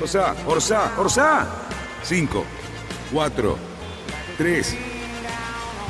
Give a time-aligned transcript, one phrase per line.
[0.00, 1.46] Orsa, Orsa, Orsa.
[2.02, 2.44] Cinco,
[3.12, 3.58] cuatro,
[4.36, 4.76] tres,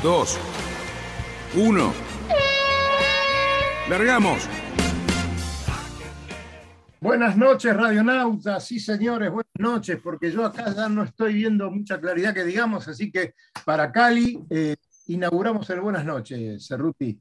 [0.01, 0.37] dos,
[1.55, 1.93] uno.
[3.89, 4.47] Largamos.
[7.01, 8.65] Buenas noches, radionautas.
[8.65, 12.87] Sí, señores, buenas noches, porque yo acá ya no estoy viendo mucha claridad que digamos,
[12.87, 13.33] así que
[13.65, 14.75] para Cali eh,
[15.07, 17.19] inauguramos el buenas noches, Cerruti.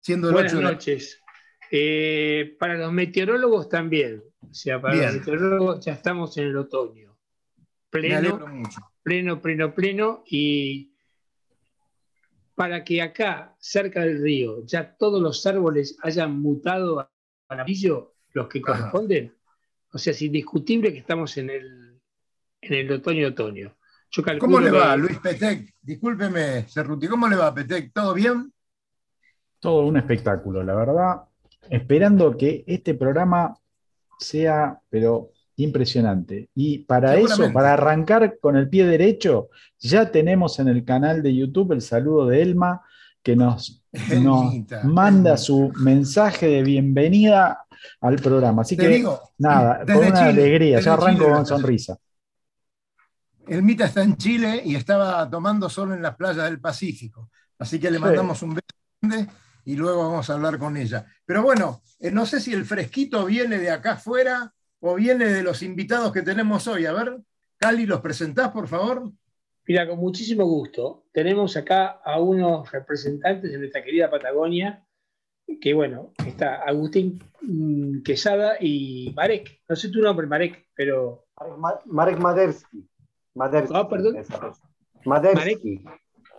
[0.00, 1.20] Siendo el Buenas 8 de la- noches.
[1.70, 4.22] Eh, para los meteorólogos también.
[4.42, 5.06] O sea, para Bien.
[5.06, 7.16] los meteorólogos ya estamos en el otoño.
[7.92, 8.80] Me alegro Pleno, mucho.
[9.02, 10.22] pleno, pleno, pleno.
[10.26, 10.92] Y
[12.54, 17.10] para que acá, cerca del río, ya todos los árboles hayan mutado a
[17.48, 18.66] amarillo, los que Ajá.
[18.90, 19.34] corresponden.
[19.92, 22.00] O sea, es indiscutible que estamos en el,
[22.60, 23.74] en el otoño-otoño.
[24.38, 25.74] ¿Cómo le que- va, Luis Petec?
[25.82, 27.92] Discúlpeme, Cerruti, ¿cómo le va, Petec?
[27.92, 28.52] ¿Todo bien?
[29.60, 31.22] Todo un espectáculo, la verdad.
[31.70, 33.54] Esperando que este programa
[34.18, 36.50] sea, pero impresionante.
[36.54, 41.34] Y para eso, para arrancar con el pie derecho, ya tenemos en el canal de
[41.34, 42.82] YouTube el saludo de Elma,
[43.22, 43.82] que nos,
[44.84, 47.64] manda su mensaje de bienvenida
[48.00, 48.62] al programa.
[48.62, 51.98] Así Te que, digo, nada, con una Chile, alegría, ya arranco Chile, con sonrisa.
[53.46, 57.30] Elmita está en Chile y estaba tomando sol en las playas del Pacífico.
[57.58, 58.02] Así que le Sí.
[58.02, 58.66] mandamos un beso
[59.00, 59.28] grande
[59.68, 61.04] y luego vamos a hablar con ella.
[61.26, 65.42] Pero bueno, eh, no sé si el fresquito viene de acá afuera o viene de
[65.42, 66.86] los invitados que tenemos hoy.
[66.86, 67.18] A ver,
[67.58, 69.12] Cali, ¿los presentás, por favor?
[69.66, 71.04] Mira, con muchísimo gusto.
[71.12, 74.86] Tenemos acá a unos representantes de nuestra querida Patagonia,
[75.60, 79.60] que bueno, está Agustín mm, Quesada y Marek.
[79.68, 81.26] No sé tu nombre, Marek, pero
[81.58, 82.88] Ma- Marek Madersky.
[83.34, 83.74] Madersky.
[83.76, 84.16] Ah, perdón.
[85.04, 85.84] Madersky.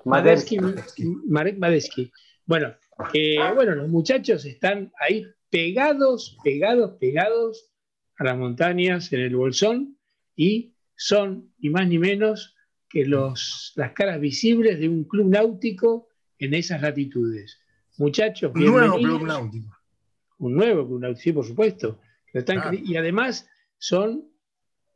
[0.03, 0.57] Madersky.
[1.28, 2.12] Marek Madesky.
[2.47, 2.73] Bueno,
[3.14, 7.70] eh, bueno, los muchachos están ahí pegados, pegados, pegados
[8.18, 9.98] a las montañas en el Bolsón
[10.36, 12.56] y son ni más ni menos
[12.90, 17.60] que los, las caras visibles de un club náutico en esas latitudes.
[17.98, 19.76] Muchachos, Un nuevo club náutico.
[20.40, 22.00] un nuevo club náutico, sí, por supuesto.
[22.34, 22.72] Lo están Claro.
[22.78, 24.26] cre- Y además son,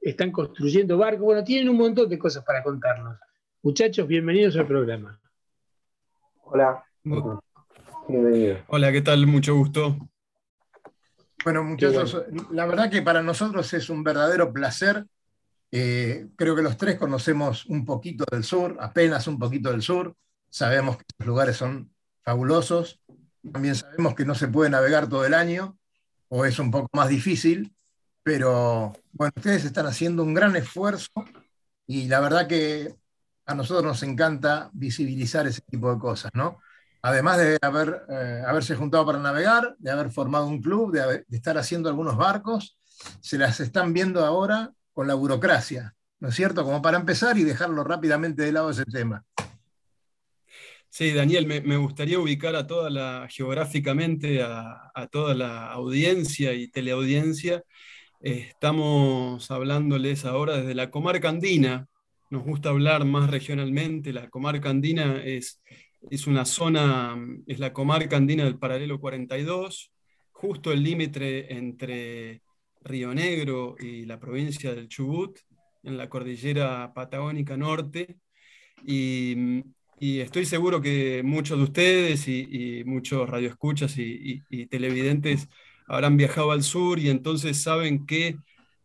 [0.01, 1.23] están construyendo barcos.
[1.25, 3.17] Bueno, tienen un montón de cosas para contarnos.
[3.61, 5.19] Muchachos, bienvenidos al programa.
[6.43, 6.83] Hola.
[8.13, 8.59] Bienvenido.
[8.67, 9.25] Hola, ¿qué tal?
[9.25, 9.97] Mucho gusto.
[11.43, 12.15] Bueno, muchachos,
[12.51, 15.07] la verdad que para nosotros es un verdadero placer.
[15.71, 20.15] Eh, creo que los tres conocemos un poquito del sur, apenas un poquito del sur.
[20.47, 21.91] Sabemos que los lugares son
[22.21, 23.01] fabulosos.
[23.51, 25.75] También sabemos que no se puede navegar todo el año,
[26.27, 27.73] o es un poco más difícil.
[28.21, 31.09] Pero bueno, ustedes están haciendo un gran esfuerzo
[31.87, 32.93] y la verdad que
[33.47, 36.59] a nosotros nos encanta visibilizar ese tipo de cosas, ¿no?
[37.03, 41.57] Además de haber, eh, haberse juntado para navegar, de haber formado un club, de, estar
[41.57, 42.77] haciendo algunos barcos,
[43.19, 46.63] se las están viendo ahora con la burocracia, ¿no es cierto?
[46.63, 49.25] Como para empezar y dejarlo rápidamente de lado ese tema.
[50.87, 57.63] Sí, Daniel, me, gustaría ubicar a toda la, geográficamente a, toda la audiencia y teleaudiencia.
[58.21, 61.87] Estamos hablándoles ahora desde la comarca andina.
[62.29, 64.13] Nos gusta hablar más regionalmente.
[64.13, 65.59] La comarca andina es,
[66.09, 69.91] es una zona, es la comarca andina del paralelo 42,
[70.31, 72.41] justo el límite entre
[72.81, 75.39] Río Negro y la provincia del Chubut,
[75.83, 78.17] en la cordillera patagónica norte.
[78.85, 79.63] Y,
[79.99, 85.47] estoy seguro que muchos de ustedes y, muchos radioescuchas y, y televidentes
[85.87, 88.35] habrán viajado al sur y entonces saben que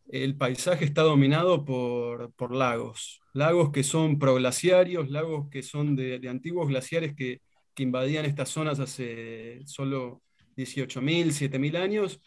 [0.08, 6.20] el paisaje está dominado por, por lagos, lagos que son proglaciarios, lagos que son de,
[6.28, 7.40] antiguos glaciares que,
[7.74, 10.22] que, invadían estas zonas hace solo
[10.56, 12.20] 18.000, 7.000 años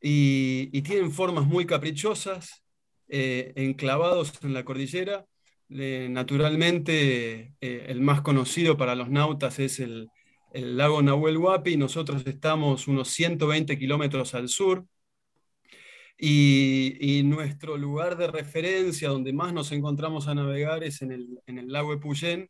[0.00, 2.64] y, y, tienen formas muy caprichosas,
[3.08, 5.26] eh, enclavados en la cordillera.
[5.70, 10.08] Eh, naturalmente, eh, el más conocido para los nautas es el,
[10.52, 11.76] el lago Nahuel Huapi.
[11.76, 14.84] Nosotros estamos unos 120 kilómetros al sur.
[16.18, 21.58] Y, nuestro lugar de referencia, donde más nos encontramos a navegar, es en el, en
[21.58, 22.48] el lago Epuyén,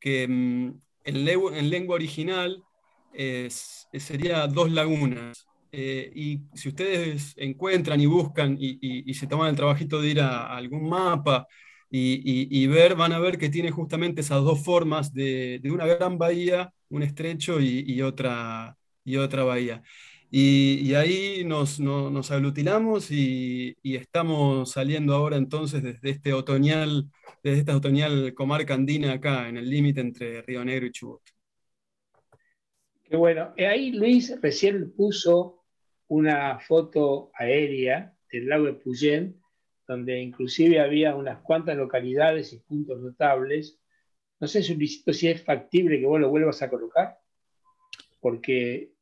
[0.00, 2.62] que mm, en, lengua, en lengua original
[3.12, 5.46] es, sería dos lagunas.
[5.72, 10.54] eh, y si ustedes encuentran y buscan y, se toman el trabajito de ir a,
[10.56, 11.46] algún mapa
[11.90, 16.72] y, ver, van a ver que tiene justamente esas dos formas de, una gran bahía,
[16.88, 19.82] un estrecho y, otra, y otra bahía.
[20.36, 27.08] Y, ahí nos, nos aglutinamos y, estamos saliendo ahora entonces desde este otoñal,
[27.44, 31.20] desde esta otoñal comarca andina acá, en el límite entre Río Negro y Chubut.
[33.04, 33.54] Qué bueno.
[33.56, 35.62] Eh, ahí Luis recién puso
[36.08, 39.40] una foto aérea del lago de Puyén,
[39.86, 43.78] donde inclusive había unas cuantas localidades y puntos notables.
[44.40, 47.20] No sé, si es factible que vos lo vuelvas a colocar,
[48.18, 48.93] porque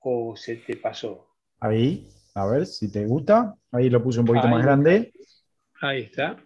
[0.00, 1.28] o se te pasó.
[1.60, 3.54] Ahí, a ver si te gusta.
[3.70, 5.12] Ahí lo puse un poquito más grande.
[5.80, 6.42] Ahí está.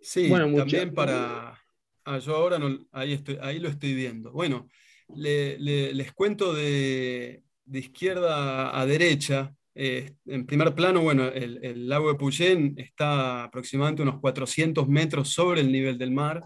[0.00, 1.58] Sí, bueno, también para...
[2.04, 4.32] Ah, yo ahora no, ahí, estoy, ahí lo estoy viendo.
[4.32, 4.68] Bueno,
[5.14, 7.42] les cuento de,
[7.72, 9.54] izquierda a derecha.
[9.74, 15.60] Eh, en primer plano, bueno, el, lago de Puyén está aproximadamente unos 400 metros sobre
[15.60, 16.44] el nivel del mar.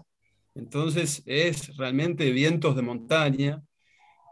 [0.53, 3.61] Entonces es realmente vientos de montaña.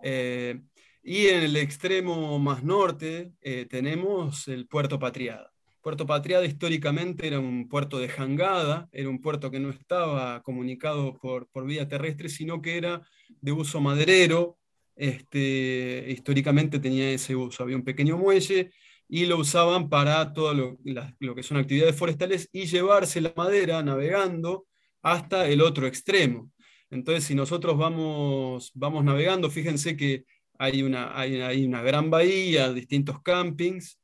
[0.04, 0.62] Eh,
[1.08, 5.52] y en el extremo más norte eh, tenemos el puerto Patriada.
[5.80, 11.14] Puerto Patriada históricamente era un puerto de jangada, era un puerto que no estaba comunicado
[11.14, 13.04] por, por vía terrestre, sino que era
[13.40, 14.58] de uso maderero.
[14.96, 17.62] Este, históricamente tenía ese uso.
[17.62, 18.72] Había un pequeño muelle
[19.08, 20.80] y lo usaban para todo lo,
[21.20, 24.66] lo que son actividades forestales y llevarse la madera navegando
[25.04, 26.50] hasta el otro extremo.
[26.90, 30.26] Entonces, si nosotros vamos, vamos navegando, fíjense que
[30.60, 34.00] hay una, hay, una gran bahía, distintos campings.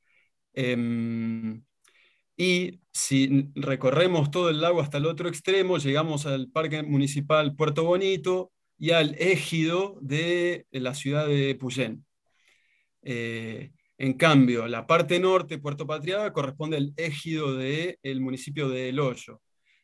[0.54, 1.64] Em,
[2.38, 7.84] y si recorremos todo el lago hasta el otro extremo, llegamos al Parque Municipal Puerto
[7.84, 12.06] Bonito y al égido de la ciudad de Puyén.
[13.04, 19.00] Eh, en cambio, la parte norte, Puerto Patriada, corresponde al égido del municipio de El
[19.00, 19.42] Hoyo.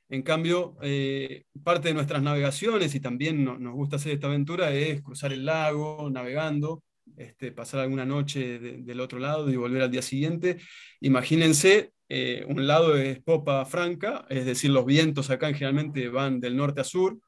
[0.10, 5.02] En cambio, eh, parte de nuestras navegaciones, y también nos gusta hacer esta aventura, es
[5.02, 6.84] cruzar el lago navegando,
[7.18, 10.58] este, pasar alguna noche del otro lado y volver al día siguiente.
[11.02, 16.56] Imagínense, eh, un lado es popa franca, es decir, los vientos acá generalmente van del
[16.56, 17.20] norte a sur,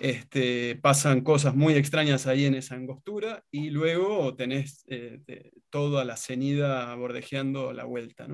[0.00, 6.16] este, pasan cosas muy extrañas ahí en esa angostura y luego tenés eh, toda la
[6.16, 8.26] cenida bordejeando la vuelta,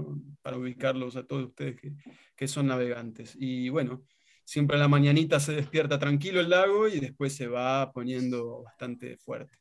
[0.42, 1.80] para ubicarlos a todos ustedes
[2.36, 3.36] que, son navegantes.
[3.38, 4.04] Y bueno,
[4.44, 9.16] siempre a la mañanita se despierta tranquilo el lago y después se va poniendo bastante
[9.16, 9.56] fuerte.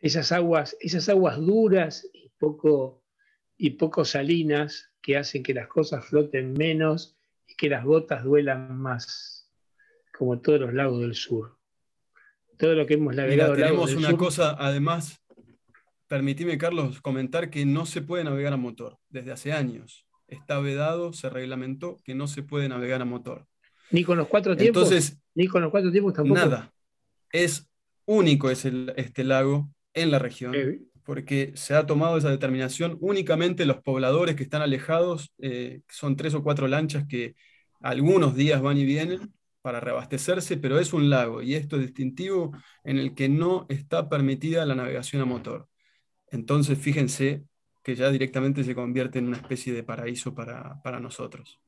[0.00, 3.02] Esas aguas, esas aguas duras y poco,
[3.56, 7.16] y poco salinas que hacen que las cosas floten menos
[7.48, 9.37] y que las gotas duelan más
[10.18, 11.56] como todos los lagos del sur.
[12.58, 13.54] Todo lo que hemos navegado.
[13.54, 15.22] tenemos una cosa, además,
[16.08, 20.06] permitime, Carlos, comentar que no se puede navegar a motor desde hace años.
[20.26, 23.46] Está vedado, se reglamentó que no se puede navegar a motor.
[23.92, 24.82] Ni con los cuatro tiempos.
[24.82, 26.40] Entonces, ni con los cuatro tiempos tampoco.
[26.40, 26.72] Nada.
[27.30, 27.70] Es
[28.04, 30.52] único es este lago en la región.
[31.04, 36.34] porque se ha tomado esa determinación únicamente los pobladores que están alejados, eh, son tres
[36.34, 37.34] o cuatro lanchas que
[37.80, 39.32] algunos días van y vienen,
[39.68, 42.52] para reabastecerse, pero es un lago y esto es distintivo
[42.84, 45.68] en el que no está permitida la navegación a motor.
[46.30, 47.44] Entonces, fíjense
[47.84, 51.60] que ya directamente se convierte en una especie de paraíso para, nosotros.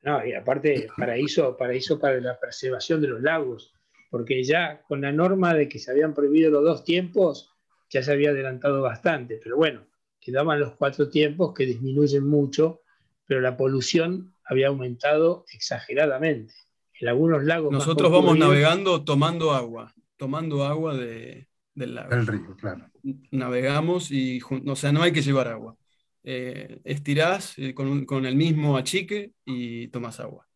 [0.00, 3.74] No, y aparte, paraíso, paraíso para la preservación de los lagos,
[4.08, 7.54] porque ya con la norma de que se habían prohibido los dos tiempos,
[7.90, 9.86] ya se había adelantado bastante, pero bueno,
[10.18, 12.80] quedaban los cuatro tiempos que disminuyen mucho,
[13.26, 16.54] pero la polución había aumentado exageradamente
[17.00, 17.72] en algunos lagos.
[17.72, 22.12] Nosotros vamos navegando tomando agua, tomando agua de, del lago.
[22.12, 22.86] El río, claro.
[23.30, 25.76] Navegamos y, o sea, no hay que llevar agua.
[26.22, 30.46] Eh, estirás eh, con, el mismo achique y tomas agua.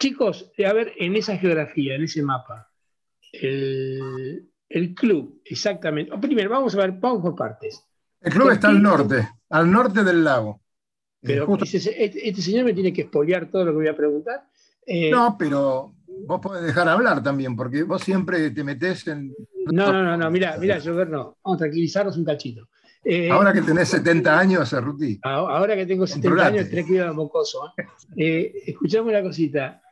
[0.00, 2.70] Chicos, a ver, en esa geografía, en ese mapa,
[3.32, 4.48] el,
[4.96, 6.16] club, exactamente.
[6.18, 7.86] primero, vamos a ver, vamos por partes.
[8.20, 10.62] El club está al norte, al norte del lago.
[11.20, 14.46] Pero este, este, señor me tiene que espolear todo lo que voy a preguntar.
[14.86, 15.94] Eh, no, pero
[16.26, 19.34] vos podés dejar hablar también, porque vos siempre te metés en.
[19.66, 21.38] No, no, no, no, mira, mira, Jover, no.
[21.42, 22.68] Vamos a tranquilizarnos un cachito.
[23.04, 25.18] Eh, ahora que tenés 70 años, Cerruti.
[25.22, 27.72] Ahora que tengo 70 años, tenés que ir a mocoso.
[28.16, 28.52] ¿eh?
[28.66, 29.82] escuchame una cosita.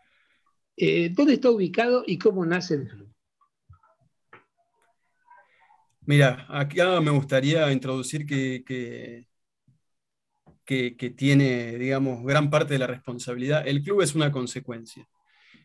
[1.10, 3.08] ¿Dónde está ubicado y cómo nace el club?
[6.04, 9.26] Mira, acá me gustaría introducir que que,
[10.64, 13.66] tiene, digamos, gran parte de la responsabilidad.
[13.66, 15.06] El club es una consecuencia.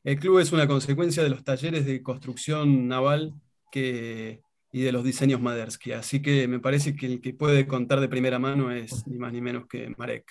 [0.03, 3.33] El club es una consecuencia de los talleres de construcción naval
[3.71, 5.93] que y de los diseños Madersky.
[5.93, 9.33] Así que me parece que el que puede contar de primera mano es ni más
[9.33, 10.25] ni menos que Marek.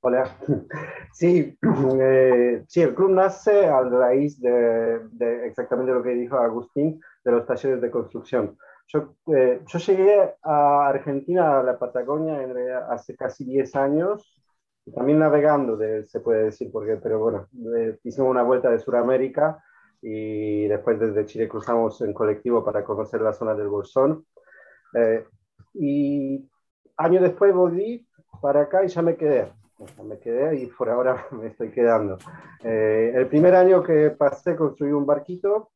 [0.00, 0.36] Hola.
[1.14, 1.58] Sí,
[2.00, 7.32] eh, sí, el club nace a raíz de, de, exactamente lo que dijo Agustín, de
[7.32, 8.56] los talleres de construcción.
[8.92, 12.38] Yo, eh, yo llegué a Argentina, a la Patagonia,
[12.90, 14.42] hace casi 10 años,
[14.94, 19.62] también navegando, de, se puede decir, porque, pero bueno, eh, hicimos una vuelta de Sudamérica
[20.02, 24.26] y después desde Chile cruzamos en colectivo para conocer la zona del Bolsón.
[24.94, 25.24] Eh,
[25.74, 26.50] y
[26.96, 28.06] años después volví
[28.40, 29.52] para acá y ya me quedé.
[30.04, 32.18] Me quedé y por ahora me estoy quedando.
[32.64, 35.70] Eh, el primer año que pasé construí un barquito.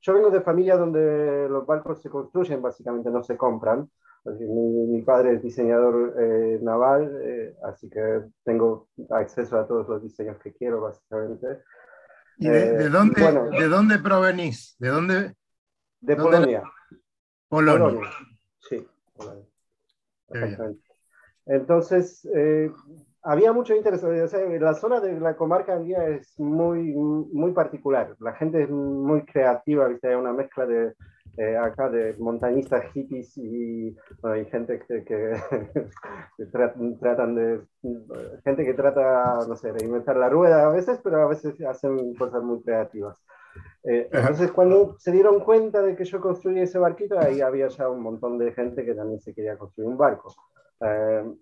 [0.00, 3.90] Yo vengo de familia donde los barcos se construyen, básicamente no se compran.
[4.24, 10.02] Mi, mi padre es diseñador eh, naval, eh, así que tengo acceso a todos los
[10.02, 11.62] diseños que quiero, básicamente.
[12.36, 14.76] ¿Y de, de dónde, bueno, de dónde provenís?
[14.78, 15.34] ¿De dónde?
[16.00, 16.62] De dónde Polonia.
[17.48, 17.84] Polonia.
[17.84, 18.10] Polonia.
[18.58, 19.44] Sí, Polonia.
[20.28, 20.90] Exactamente.
[21.46, 22.70] Entonces, eh,
[23.22, 24.02] había mucho interés.
[24.02, 28.16] O sea, la zona de la comarca es muy, muy particular.
[28.20, 30.08] La gente es muy creativa, ¿viste?
[30.08, 30.94] hay una mezcla de,
[31.36, 35.32] eh, acá de montañistas hippies y bueno, hay gente que, que,
[36.36, 37.60] que tratan, de
[38.44, 42.14] gente que trata no sé de inventar la rueda a veces pero a veces hacen
[42.16, 43.16] cosas muy creativas
[43.84, 47.88] eh, entonces cuando se dieron cuenta de que yo construí ese barquito ahí había ya
[47.88, 50.34] un montón de gente que también se quería construir un barco.
[50.82, 51.34] Eh,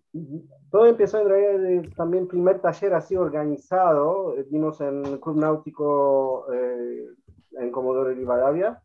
[0.71, 4.35] todo empezó en realidad de, también primer taller así organizado.
[4.51, 7.07] Vimos en el Club Náutico eh,
[7.53, 8.83] en Comodoro Rivadavia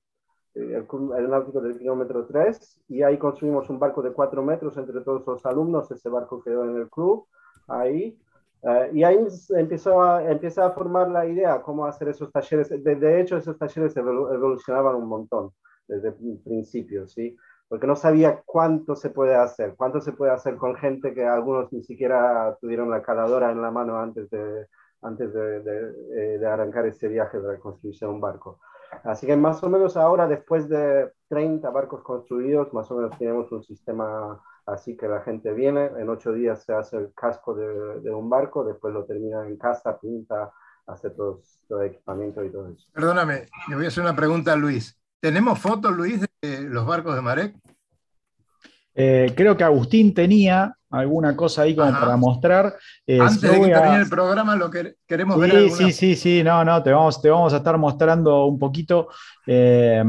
[0.56, 5.02] el, el, náutico del kilómetro 3, y ahí construimos un barco de 4 metros entre
[5.02, 7.28] todos los alumnos, ese barco quedó en el club,
[7.68, 8.18] ahí,
[8.64, 9.18] uh, y ahí
[9.50, 13.58] empezó a, empieza a formar la idea cómo hacer esos talleres, de, de hecho esos
[13.58, 15.52] talleres evolucionaban un montón
[15.88, 17.38] desde el principio, ¿sí?
[17.74, 21.74] porque no sabía cuánto se puede hacer, cuánto se puede hacer con gente que algunos
[21.74, 24.68] ni siquiera tuvieron la caladora en la mano antes de,
[25.02, 28.60] antes de, de, de arrancar ese viaje de de un barco.
[29.04, 33.52] Así que más o menos ahora, después de 30 barcos construidos, más o menos tenemos
[33.52, 38.02] un sistema así que la gente viene, en ocho días se hace el casco de,
[38.02, 40.52] de un barco, después lo termina en casa, pinta,
[40.88, 42.88] hace todo, todo el equipamiento y todo eso.
[42.94, 45.00] Perdóname, le voy a hacer una pregunta a Luis.
[45.20, 47.56] ¿Tenemos fotos, Luis, de los barcos de Marek?
[48.96, 52.00] Eh, creo que Agustín tenía alguna cosa ahí como Ajá.
[52.00, 52.76] para mostrar.
[53.08, 53.82] Eh, Antes de que a...
[53.82, 55.56] termine el programa, lo que queremos sí, ver.
[55.56, 55.76] Alguna...
[55.78, 59.08] Sí, sí, sí, no, no, te vamos, te vamos a estar mostrando un poquito
[59.48, 60.04] eh,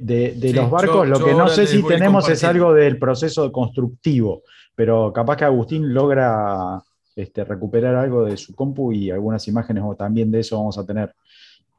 [0.00, 0.94] de, de sí, los barcos.
[0.94, 4.42] Yo, lo que no sé si tenemos es algo del proceso constructivo,
[4.74, 6.82] pero capaz que Agustín logra
[7.14, 10.86] este, recuperar algo de su compu y algunas imágenes o también de eso vamos a
[10.86, 11.14] tener.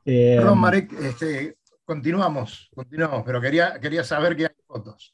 [0.03, 5.13] Perdón, Marek, este, continuamos, continuamos, pero quería, quería saber que hay fotos.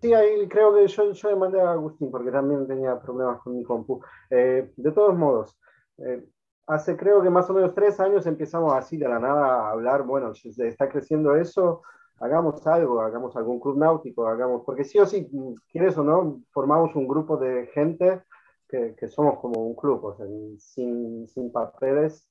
[0.00, 3.56] Sí, ahí creo que yo, yo le mandé a Agustín porque también tenía problemas con
[3.56, 4.02] mi compu.
[4.30, 5.56] Eh, de todos modos,
[5.98, 6.24] eh,
[6.66, 10.02] hace creo que más o menos tres años empezamos así de la nada a hablar,
[10.02, 11.82] bueno, está creciendo eso,
[12.20, 15.28] hagamos algo, hagamos algún club náutico, hagamos, porque sí o sí,
[15.70, 18.22] quieres o no, formamos un grupo de gente
[18.68, 20.26] que, que somos como un club, o sea,
[20.58, 22.28] sin, sin papeles,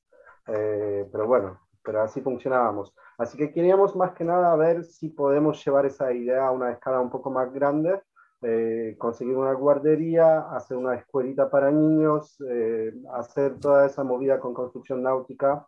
[0.47, 2.93] eh, pero bueno, pero así funcionábamos.
[3.17, 6.99] Así que queríamos más que nada ver si podemos llevar esa idea a una escala
[6.99, 8.01] un poco más grande,
[8.41, 14.53] eh, conseguir una guardería, hacer una escuelita para niños, eh, hacer toda esa movida con
[14.53, 15.67] construcción náutica.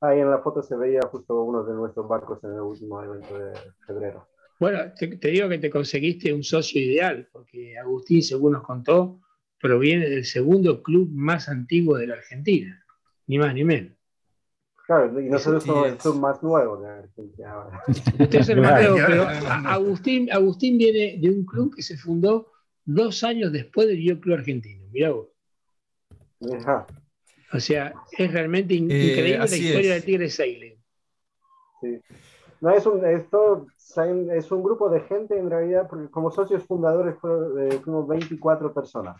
[0.00, 3.38] Ahí en la foto se veía justo uno de nuestros barcos en el último evento
[3.38, 3.52] de
[3.86, 4.26] febrero.
[4.58, 9.20] Bueno, te, te digo que te conseguiste un socio ideal, porque Agustín, según nos contó,
[9.60, 12.84] proviene del segundo club más antiguo de la Argentina,
[13.26, 14.03] ni más ni menos.
[14.86, 17.82] Claro, y nosotros somos el club más nuevo de Argentina ahora.
[17.88, 19.26] Usted es el más nuevo, pero
[19.66, 22.52] Agustín, Agustín viene de un club que se fundó
[22.84, 24.84] dos años después del Yo Club Argentino.
[24.92, 25.28] Mirá vos.
[26.52, 26.86] Ajá.
[27.54, 29.88] O sea, es realmente in eh, increíble la historia es.
[29.88, 30.76] del Tigre Sailing.
[31.80, 32.00] Sí.
[32.60, 33.66] No, es un, es, todo,
[34.32, 39.16] es un grupo de gente en realidad, porque como socios fundadores fueron, fuimos 24 personas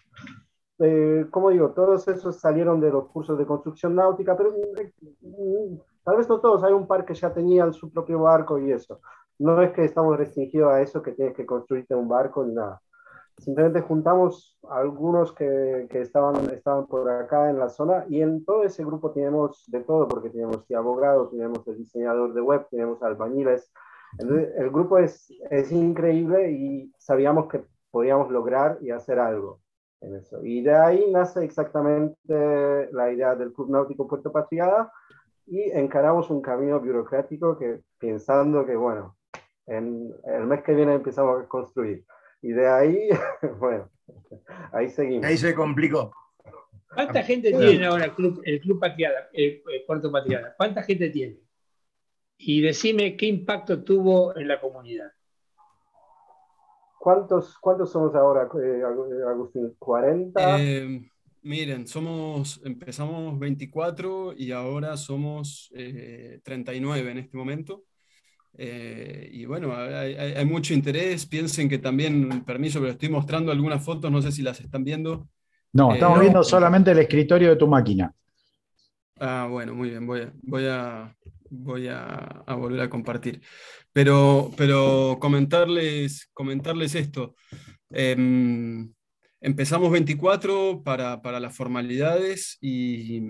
[0.81, 4.93] eh, como digo, todos esos salieron de los cursos de construcción náutica, pero eh,
[6.03, 9.01] tal vez no todos, hay un par que ya tenían su propio barco y eso.
[9.39, 12.81] No es que estamos restringidos a eso, que tienes que construirte un barco ni nada.
[13.39, 18.65] Simplemente juntamos algunos que, que estaban, estaban por acá en la zona y en todo
[18.65, 23.73] ese grupo tenemos de todo, porque tenemos abogados, tenemos el diseñador de web, tenemos albañiles.
[24.19, 29.64] Entonces, el grupo es, es increíble y sabíamos que podíamos lograr y hacer algo
[30.05, 30.45] en eso.
[30.45, 34.93] Y de ahí nace exactamente la idea del Club Náutico Puerto Patriada
[35.47, 39.17] y encaramos un camino burocrático que pensando que, bueno,
[39.67, 42.05] En, el mes que viene empezamos a construir.
[42.43, 43.09] Y de ahí,
[43.59, 43.91] bueno,
[44.73, 45.25] ahí seguimos.
[45.25, 46.13] Ahí se complicó.
[46.93, 50.55] ¿Cuánta gente tiene ahora el Club, el club Patriada, el, Puerto Patriada?
[50.57, 51.39] ¿Cuánta gente tiene?
[52.37, 55.11] Y decime qué impacto tuvo en la comunidad.
[57.05, 58.81] ¿Cuántos, cuántos somos ahora, eh,
[59.29, 59.75] Agustín?
[59.79, 60.33] ¿40?
[60.59, 61.03] Eh,
[61.43, 67.85] miren, somos, empezamos 24 y ahora somos 39 eh, en este momento.
[68.57, 71.27] y bueno, hay, mucho interés.
[71.27, 75.29] Piensen que también, permiso, pero estoy mostrando algunas fotos, no sé si las están viendo.
[75.75, 78.15] No, estamos viendo solamente el escritorio de tu máquina.
[79.21, 81.15] Ah, bueno, muy bien, voy a, voy a,
[81.57, 83.41] voy a, volver a compartir.
[83.93, 87.35] Pero, pero comentarles, comentarles esto.
[87.91, 88.93] Em,
[89.41, 93.21] empezamos 24 para, las formalidades y,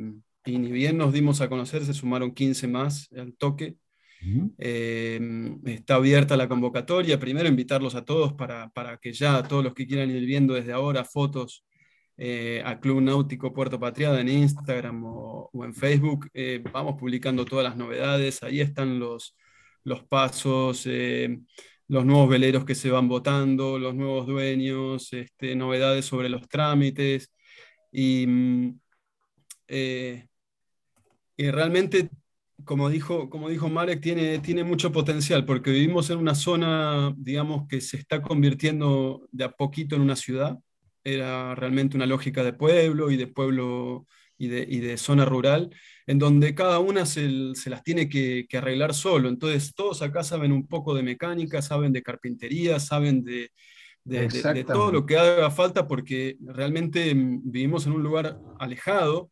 [0.47, 3.77] ni bien nos dimos a conocer, se sumaron 15 más al toque.
[4.57, 7.21] Em, está abierta la convocatoria.
[7.21, 10.73] Primero invitarlos a todos para, para que ya todos los que quieran ir viendo desde
[10.73, 11.65] ahora fotos
[12.17, 16.29] eh, a Club Náutico Puerto Patriada en Instagram o, en Facebook.
[16.35, 19.37] Eh, vamos publicando todas las novedades, ahí están los,
[19.85, 21.41] los pasos, eh,
[21.89, 27.33] los nuevos veleros que se van votando, los nuevos dueños, este, novedades sobre los trámites.
[27.93, 28.79] Y, mm,
[31.37, 32.11] y realmente,
[32.65, 37.67] como dijo, como dijo Marek, tiene, tiene mucho potencial porque vivimos en una zona, digamos,
[37.69, 40.59] que se está convirtiendo de a poquito en una ciudad
[41.05, 44.07] era realmente una lógica de pueblo y de pueblo
[44.37, 44.49] y
[44.81, 45.71] de, zona rural,
[46.07, 49.29] en donde cada una se, las tiene que, arreglar solo.
[49.29, 53.51] Entonces, todos acá saben un poco de mecánica, saben de carpintería, saben de,
[54.67, 59.31] todo lo que haga falta, porque realmente mm, vivimos en un lugar alejado.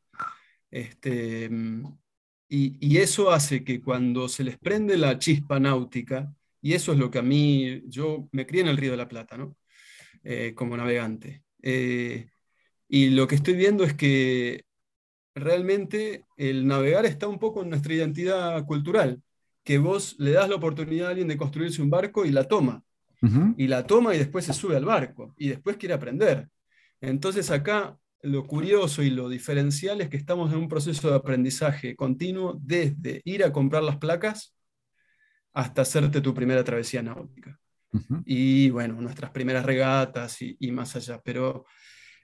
[0.70, 1.98] Este, mm,
[2.48, 7.10] y, eso hace que cuando se les prende la chispa náutica, y eso es lo
[7.10, 9.56] que a mí, yo me crié en el Río de la Plata, ¿no?
[10.22, 11.42] Eh, como navegante.
[11.62, 12.28] Eh,
[12.88, 14.64] y lo que estoy viendo es que
[15.34, 19.22] realmente el navegar está un poco en nuestra identidad cultural,
[19.64, 22.84] que vos le das la oportunidad a alguien de construirse un barco y la toma.
[23.56, 26.48] Y la toma y después se sube al barco y después quiere aprender.
[27.00, 31.94] Entonces acá lo curioso y lo diferencial es que estamos en un proceso de aprendizaje
[31.94, 34.56] continuo desde ir a comprar las placas
[35.52, 37.61] hasta hacerte tu primera travesía náutica
[38.24, 41.20] y bueno, nuestras primeras regatas y, más allá.
[41.24, 41.66] Pero,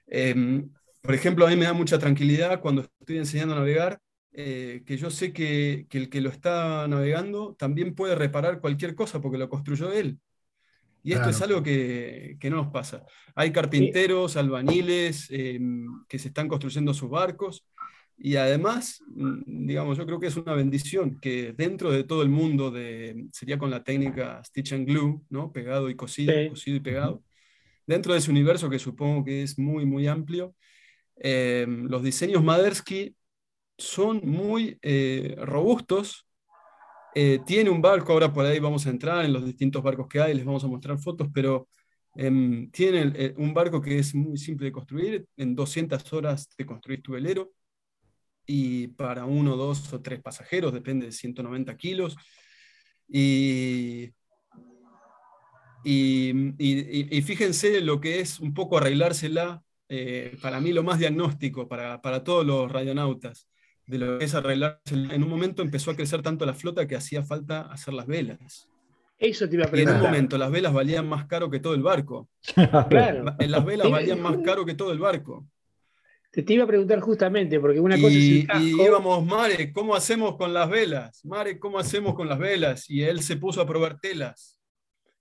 [0.07, 0.69] em,
[1.01, 3.99] por ejemplo, a mí me da mucha tranquilidad cuando estoy enseñando a navegar,
[4.31, 8.95] eh, que yo sé que, que, el que lo está navegando también puede reparar cualquier
[8.95, 10.19] cosa porque lo construyó él.
[11.01, 13.05] Y esto es algo que, que, no nos pasa.
[13.33, 17.65] Hay carpinteros, albañiles em, que se están construyendo sus barcos
[18.21, 22.29] y además, mm, digamos, yo creo que es una bendición que dentro de todo el
[22.29, 25.53] mundo de, sería con la técnica stitch and glue, ¿no?
[25.53, 27.23] Pegado y cosido, cosido y pegado.
[27.87, 30.53] Dentro de ese universo que supongo que es muy, muy amplio,
[31.17, 33.15] eh, los diseños Madersky
[33.77, 36.27] son muy eh, robustos.
[37.15, 40.21] Eh, tiene un barco, ahora por ahí vamos a entrar en los distintos barcos que
[40.21, 41.69] hay, les vamos a mostrar fotos, pero
[42.15, 47.01] em, tiene un barco que es muy simple de construir, en 200 horas te construís
[47.01, 47.53] tu velero
[48.51, 52.17] y para uno, dos o tres pasajeros, depende de 190 kilos.
[53.07, 54.09] Y,
[55.83, 62.01] y, fíjense lo que es un poco arreglársela, eh, para mí lo más diagnóstico para,
[62.01, 63.47] para, todos los radionautas,
[63.85, 65.13] de lo que es arreglársela.
[65.13, 68.67] En un momento empezó a crecer tanto la flota que hacía falta hacer las velas.
[69.19, 71.75] Eso te iba a Y en un momento las velas valían más caro que todo
[71.75, 72.27] el barco.
[72.89, 73.25] claro.
[73.37, 75.45] Las velas valían más caro que todo el barco.
[76.31, 80.37] Te, iba a preguntar justamente, porque una cosa y, es Y íbamos, Mare, ¿cómo hacemos
[80.37, 81.25] con las velas?
[81.25, 82.87] Mare, ¿cómo hacemos con las velas?
[82.89, 84.59] Y él se puso a probar telas.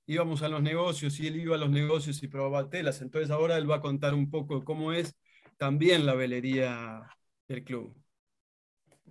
[0.07, 3.01] Íbamos a los negocios y él iba a los negocios y probaba telas.
[3.01, 5.16] Entonces ahora él va a contar un poco cómo es
[5.57, 7.01] también la velería
[7.49, 7.94] del club.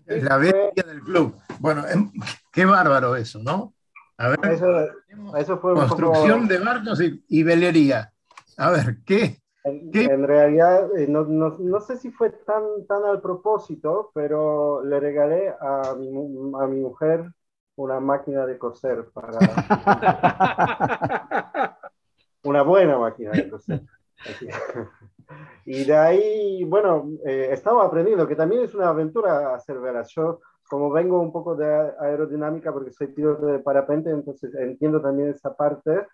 [0.05, 1.35] La velería del club.
[1.59, 2.11] Bueno, em,
[2.53, 3.73] qué bárbaro eso, ¿no?
[4.17, 4.39] A ver,
[5.37, 8.11] eso, fue construcción de barcos y, y velería.
[8.57, 9.39] A ver, ¿qué?
[9.67, 14.99] En, realidad, eh, no, no, no, sé si fue tan, tan al propósito, pero le
[14.99, 17.31] regalé a mi, a mi mujer
[17.75, 19.39] una máquina de coser para...
[22.43, 23.81] una buena máquina de coser.
[25.65, 30.09] y de ahí, bueno, eh, estaba aprendiendo, que también es una aventura hacer velas.
[30.09, 35.29] Yo, como vengo un poco de aerodinámica porque soy piloto de parapente, entonces entiendo también
[35.29, 36.07] esa parte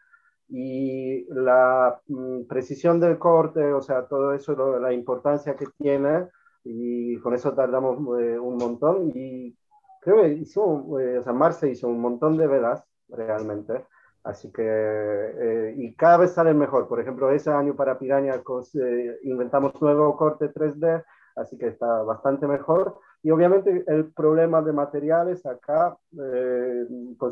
[0.50, 6.30] y la mm, precisión del corte, o sea, todo eso, la importancia que tiene,
[6.64, 9.12] y con eso tardamos eh, un montón.
[9.16, 9.56] Y
[10.02, 13.86] creo que hicimos, eh, o sea, Marce hizo un montón de velas, realmente.
[14.24, 16.88] Así que, eh, y cada vez salen mejor.
[16.88, 21.04] Por ejemplo, ese año para Piraña eh, inventamos nuevo corte 3D,
[21.36, 23.00] así que está bastante mejor.
[23.26, 26.86] Y obviamente el problema de materiales acá, eh,
[27.18, 27.32] o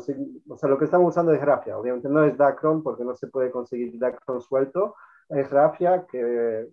[0.56, 1.76] sea, lo que estamos usando es grafia.
[1.76, 4.96] Obviamente no es Dacron porque no se puede conseguir Dacron suelto.
[5.28, 6.68] Es grafia que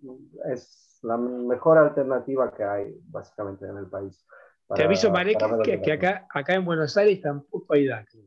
[0.50, 4.26] es la mejor alternativa que hay básicamente en el país.
[4.74, 8.24] Te aviso, Marek, que, que acá, acá en Buenos Aires tampoco hay Dacron.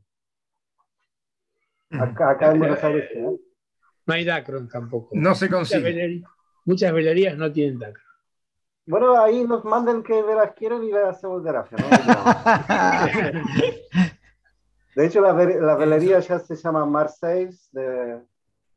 [1.89, 3.39] Acá, en Buenos Aires, ¿eh?
[4.05, 5.09] No hay Dacron tampoco.
[5.13, 6.21] No se consigue.
[6.65, 8.12] Muchas velerías, no tienen Dacron.
[8.85, 11.77] Bueno, ahí nos manden qué velas quieren y le hacemos grafia.
[11.77, 11.85] ¿no?
[14.95, 18.19] de hecho, la, velería ya se llama Marseille, de,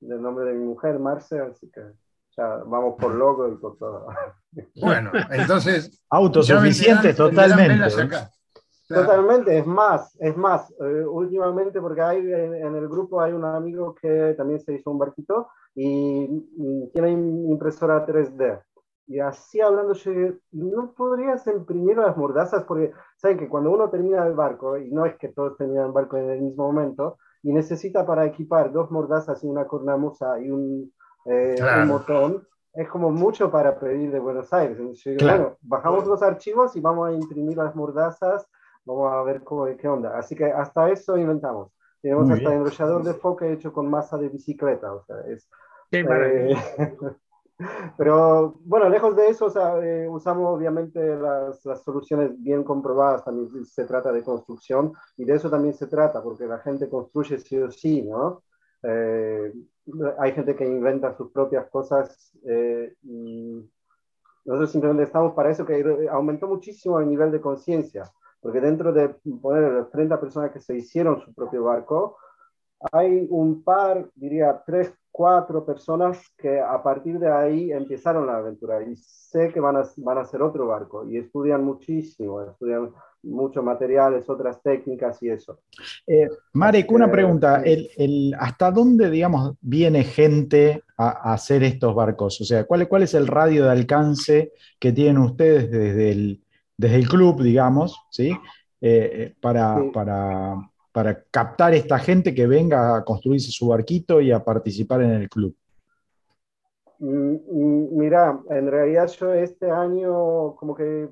[0.00, 1.80] del nombre de mi mujer, Marce, así que
[2.36, 4.06] ya vamos por logo y por todo.
[4.80, 6.00] Bueno, entonces.
[6.10, 7.74] Autosuficiente totalmente.
[8.88, 13.92] Totalmente, es más, es más, eh, últimamente porque hay en, el grupo hay un amigo
[14.00, 16.22] que también se hizo un barquito y,
[16.56, 18.62] y tiene impresora 3D.
[19.06, 20.12] Y así hablando, yo
[20.52, 25.06] no podrías imprimir las mordazas porque saben que cuando uno termina el barco, y no
[25.06, 28.90] es que todos terminan el barco en el mismo momento, y necesita para equipar dos
[28.90, 30.92] mordazas y una cornamusa y un,
[31.26, 34.78] eh, un botón, es como mucho para pedir de Buenos Aires.
[35.22, 38.48] bueno, bajamos los archivos y vamos a imprimir las mordazas,
[38.84, 40.18] vamos a ver cómo, qué onda.
[40.18, 41.72] Así que hasta eso inventamos.
[42.02, 44.92] Tenemos hasta enrollador de foca hecho con masa de bicicleta.
[44.92, 45.48] O sea, es,
[45.90, 46.56] Qué eh,
[47.96, 49.50] Pero bueno, lejos de eso,
[49.82, 55.34] eh, usamos obviamente las, las, soluciones bien comprobadas, también se trata de construcción y de
[55.34, 58.42] eso también se trata, porque la gente construye sí o sí, ¿no?
[58.82, 59.52] Eh,
[60.18, 63.64] hay gente que inventa sus propias cosas eh, y
[64.44, 68.04] nosotros simplemente estamos para eso, que aumentó muchísimo el nivel de conciencia,
[68.40, 69.08] porque dentro de
[69.40, 72.18] poner las 30 personas que se hicieron su propio barco,
[72.92, 78.82] hay un par, diría tres, cuatro personas que a partir de ahí empezaron la aventura
[78.82, 82.90] y sé que van a, van a hacer otro barco y estudian muchísimo, estudian
[83.22, 85.60] muchos materiales, otras técnicas y eso.
[86.06, 92.38] Eh, Marek, una pregunta, el, el, ¿hasta dónde, digamos, viene gente a, hacer estos barcos?
[92.42, 96.44] O sea, ¿cuál, ¿cuál es el radio de alcance que tienen ustedes desde el,
[96.76, 98.32] desde el club, digamos, ¿sí?
[98.82, 100.56] Eh, eh, para, para
[100.96, 105.28] para captar esta gente que venga a construirse su barquito y a participar en el
[105.28, 105.54] club?
[107.00, 111.06] Mm, mm, mira, en realidad yo este año como que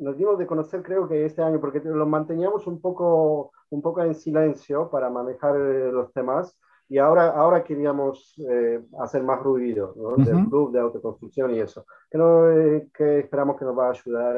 [0.00, 4.02] nos dimos de conocer creo que este año porque lo manteníamos un poco, un poco
[4.02, 9.94] en silencio para manejar eh, los temas y ahora, ahora queríamos eh, hacer más ruido
[10.16, 14.36] del club de autoconstrucción y eso, que, eh, que esperamos que nos va a ayudar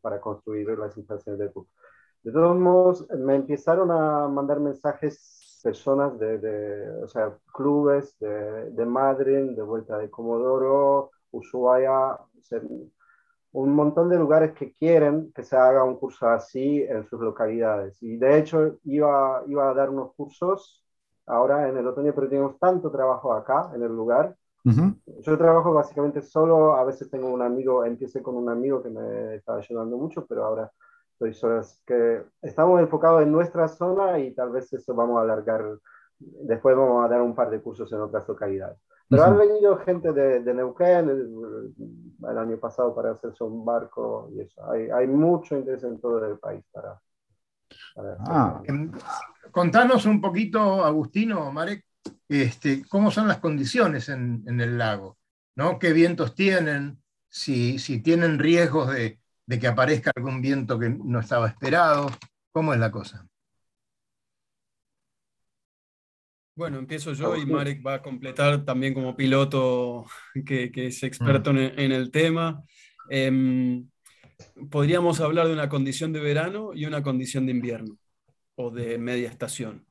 [0.00, 1.66] para construir las instalaciones del club.
[2.26, 8.72] De todos modos, me empezaron a mandar mensajes personas de, de o sea, clubes de,
[8.72, 12.18] de, Madrid, de Vuelta de Comodoro, Ushuaia,
[13.52, 18.02] un montón de lugares que quieren que se haga un curso así en sus localidades.
[18.02, 20.84] Y de hecho iba, iba a dar unos cursos
[21.26, 24.34] ahora en el otoño, pero tenemos tanto trabajo acá en el lugar.
[24.64, 29.36] Yo trabajo básicamente solo, a veces tengo un amigo, empecé con un amigo que me
[29.36, 30.72] estaba ayudando mucho, pero ahora
[31.86, 35.64] que estamos enfocados en nuestra zona y tal vez eso vamos a alargar.
[36.18, 38.78] Después vamos a dar un par de cursos en otras localidades.
[39.08, 44.40] Pero han venido gente de, de Neuquén el, año pasado para hacerse un barco y
[44.40, 44.68] eso.
[44.70, 47.00] Hay, hay mucho interés en todo el país para.
[47.96, 48.62] ah.
[49.52, 51.84] Contanos un poquito, Agustino, Marek,
[52.28, 55.18] este, cómo son las condiciones en, en el lago,
[55.54, 55.78] ¿no?
[55.78, 57.00] ¿Qué vientos tienen?
[57.28, 62.10] Si, si tienen riesgos de, de que aparezca algún viento que no estaba esperado?
[62.52, 63.26] ¿Cómo es la cosa?
[66.56, 70.06] Bueno, empiezo yo y Marek va a completar también como piloto
[70.46, 71.58] que, es experto mm.
[71.76, 72.64] en, el tema.
[73.10, 73.86] Em,
[74.70, 77.98] podríamos hablar de una condición de verano y una condición de invierno
[78.54, 79.86] o de media estación.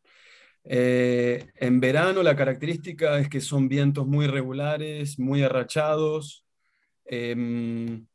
[0.63, 6.47] Eh, en verano la característica es que son vientos muy regulares, muy arrachados,
[7.05, 8.07] em,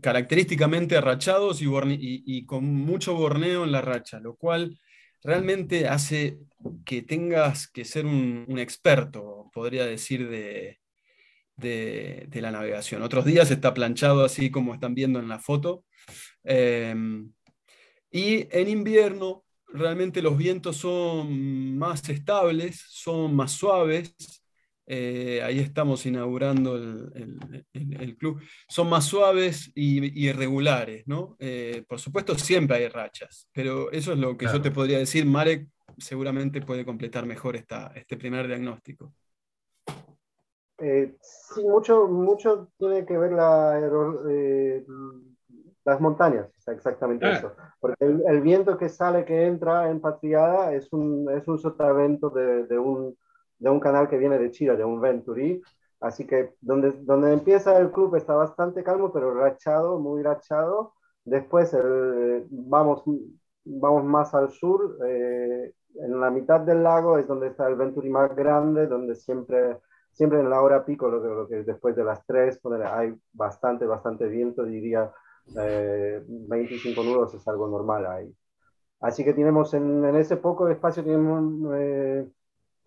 [0.00, 4.78] característicamente arrachados y, con mucho borneo en la racha, lo cual
[5.22, 6.38] realmente hace
[6.84, 10.78] que tengas que ser un, experto, podría decir, de,
[12.32, 13.02] la navegación.
[13.02, 15.84] Otros días está planchado así como están viendo en la foto.
[16.42, 17.32] Em,
[18.10, 24.41] y en invierno realmente los vientos son más estables, son más suaves,
[24.94, 31.34] eh, ahí estamos inaugurando el, club, son más suaves y irregulares, ¿no?
[31.38, 35.24] Eh, por supuesto, siempre hay rachas, pero eso es lo que yo te podría decir,
[35.24, 39.14] Marek, seguramente puede completar mejor esta, este primer diagnóstico.
[40.76, 43.80] Eh, sí, mucho, mucho tiene que ver la,
[44.28, 44.84] eh,
[45.86, 47.32] las montañas, exactamente ah.
[47.32, 47.52] eso.
[47.80, 52.66] Porque el, viento que sale, que entra en Patriada, es un, es un sotavento de,
[52.66, 53.16] de, un,
[53.62, 55.62] de un canal que viene de Chile, de un Venturi.
[56.00, 60.94] Así que donde, donde empieza el club está bastante calmo, pero rachado, muy rachado.
[61.24, 61.72] Después
[62.50, 63.04] vamos,
[63.64, 64.98] vamos más al sur.
[65.06, 69.78] Eh, en la mitad del lago es donde está el Venturi más grande, donde siempre,
[70.10, 74.64] siempre en la hora pico, lo que, después de las 3, hay bastante, bastante viento,
[74.64, 75.12] diría
[75.46, 78.34] 25 eh, nudos es algo normal ahí.
[79.00, 81.42] Así que tenemos en, en ese poco espacio, tenemos,
[81.76, 82.26] eh,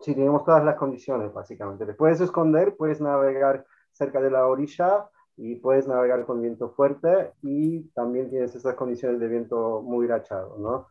[0.00, 1.86] sí, tenemos todas las condiciones básicamente.
[1.86, 7.32] Te puedes esconder, puedes navegar cerca de la orilla y puedes navegar con viento fuerte
[7.42, 10.88] y también tienes esas condiciones de viento muy rachado, ¿no?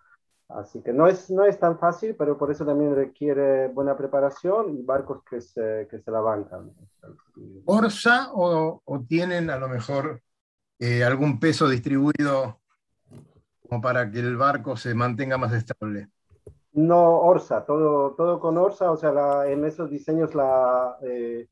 [0.48, 4.78] Así que no es, no es tan fácil, pero por eso también requiere buena preparación
[4.78, 6.72] y barcos que se, que se la bancan.
[7.66, 10.22] ¿Orsa o, o tienen a lo mejor
[10.78, 12.62] eh, algún peso distribuido
[13.68, 16.10] como para que el barco se mantenga más estable?
[16.76, 21.48] No, Orsa, todo, todo con Orsa, o sea, en esos diseños la, eh,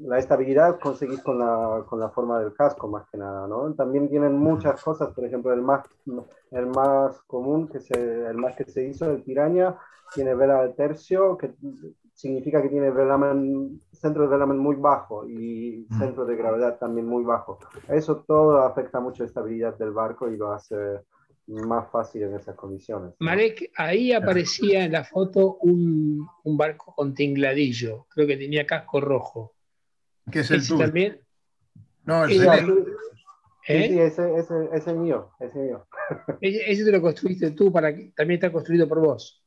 [0.00, 3.74] la estabilidad conseguís con la, con la, forma del casco más que nada, ¿no?
[3.74, 5.84] También tienen muchas cosas, por ejemplo, el más,
[6.52, 9.76] el más común, que se, el más que se hizo, el Piraña,
[10.14, 11.54] tiene vela de tercio, que
[12.14, 17.24] significa que tiene velamen, centro de velamen muy bajo y centro de gravedad también muy
[17.24, 17.58] bajo.
[17.88, 21.00] Eso todo afecta mucho la estabilidad del barco y lo hace
[21.46, 23.14] más fácil en esas condiciones.
[23.18, 29.00] Marek, ahí aparecía en la foto un, un barco con tingladillo, creo que tenía casco
[29.00, 29.54] rojo.
[30.30, 31.20] ¿Qué es el también?
[32.04, 32.38] No, el sí,
[33.66, 33.88] ¿Eh?
[33.88, 35.86] sí, ese, ese, ese, es mío, ese mío.
[36.40, 39.43] Ese te lo construiste tú, para que, también está construido por vos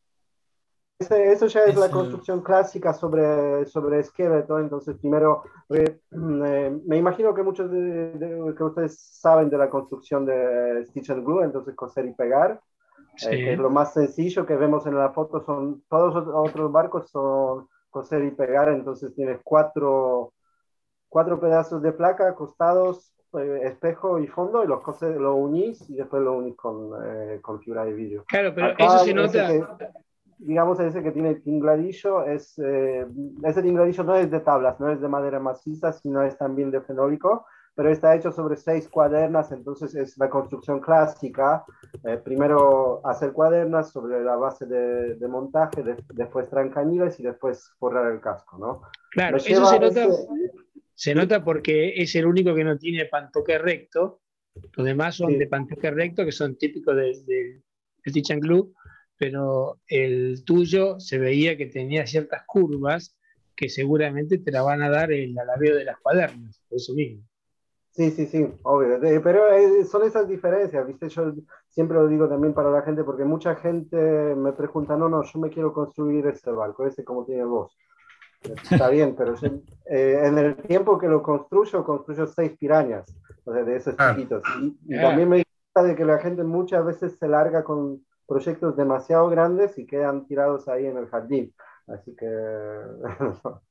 [1.00, 7.44] eso ya es la construcción clásica sobre, sobre esqueleto, entonces primero, eh, me imagino que
[7.44, 12.14] muchos de, que ustedes saben de la construcción de Stitch and Glue, entonces coser y
[12.14, 12.60] pegar,
[13.24, 16.72] eh, que es lo más sencillo que vemos en la foto, son todos los otros
[16.72, 20.34] barcos son coser y pegar, entonces tienes cuatro,
[21.10, 25.96] cuatro pedazos de placa acostados, eh, espejo y fondo, y los coses, lo unís y
[25.96, 26.90] después lo unís con,
[27.42, 28.24] con fibra de vidrio.
[28.28, 29.48] Claro, pero eso se nota
[30.38, 33.06] digamos, ese que tiene tingladillo, es, eh,
[33.44, 36.82] ese tingladillo no es de tablas, no es de madera maciza, sino es también de
[36.82, 37.46] fenólico,
[37.76, 41.64] pero está hecho sobre seis cuadernas, entonces es la construcción clásica.
[42.04, 48.12] Eh, primero hacer cuadernas sobre la base de, de montaje, después trancañiles y después forrar
[48.12, 48.82] el casco, ¿no?
[49.12, 50.08] Claro, eso se nota,
[50.96, 54.22] se nota porque es el único que no tiene pantoque recto,
[54.76, 57.62] los demás son de pantoque recto, que son típicos del de,
[58.04, 58.74] de Glue,
[59.18, 63.16] pero el tuyo se veía que tenía ciertas curvas
[63.56, 67.24] que seguramente te la van a dar el alaveo de las cuadernas, por eso mismo.
[67.92, 69.00] Sí, sí, sí, obvio.
[69.24, 71.10] Pero eh, son esas diferencias, ¿viste?
[71.10, 71.34] Yo
[71.68, 75.40] siempre lo digo también para la gente, porque mucha gente me pregunta, no, no, yo
[75.40, 77.76] me quiero construir este barco, ese como tiene vos.
[78.44, 79.34] Está bien, pero
[79.90, 83.12] eh, en el tiempo que lo construyo, construyo seis pirañas,
[83.44, 84.44] o sea, de esos chiquitos.
[84.62, 88.76] Y, y, también me gusta de que la gente muchas veces se larga con, proyectos
[88.76, 91.54] demasiado grandes y quedan tirados ahí en el jardín.
[91.88, 92.26] Así que,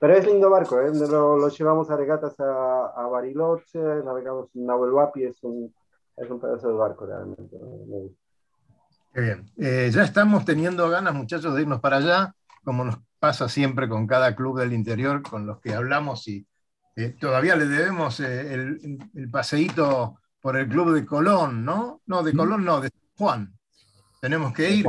[0.00, 0.90] pero es lindo barco, ¿eh?
[0.94, 5.74] lo, llevamos a regatas a, a, Bariloche, navegamos en Nahuelhuapi, es un,
[6.16, 7.56] es un pedazo de barco realmente.
[9.12, 9.50] Qué bien.
[9.58, 14.06] Eh, ya estamos teniendo ganas, muchachos, de irnos para allá, como nos pasa siempre con
[14.06, 16.46] cada club del interior con los que hablamos y
[16.96, 22.00] eh, todavía le debemos el, el, paseíto por el club de Colón, ¿no?
[22.06, 23.55] No, de Colón, no, de Juan.
[24.26, 24.86] Tenemos que ir.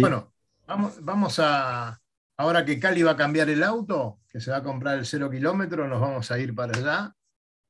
[0.00, 0.32] Bueno,
[0.66, 1.96] vamos, vamos a.
[2.36, 5.30] Ahora que Cali va a cambiar el auto, que se va a comprar el cero
[5.30, 7.14] kilómetro, nos vamos a ir para allá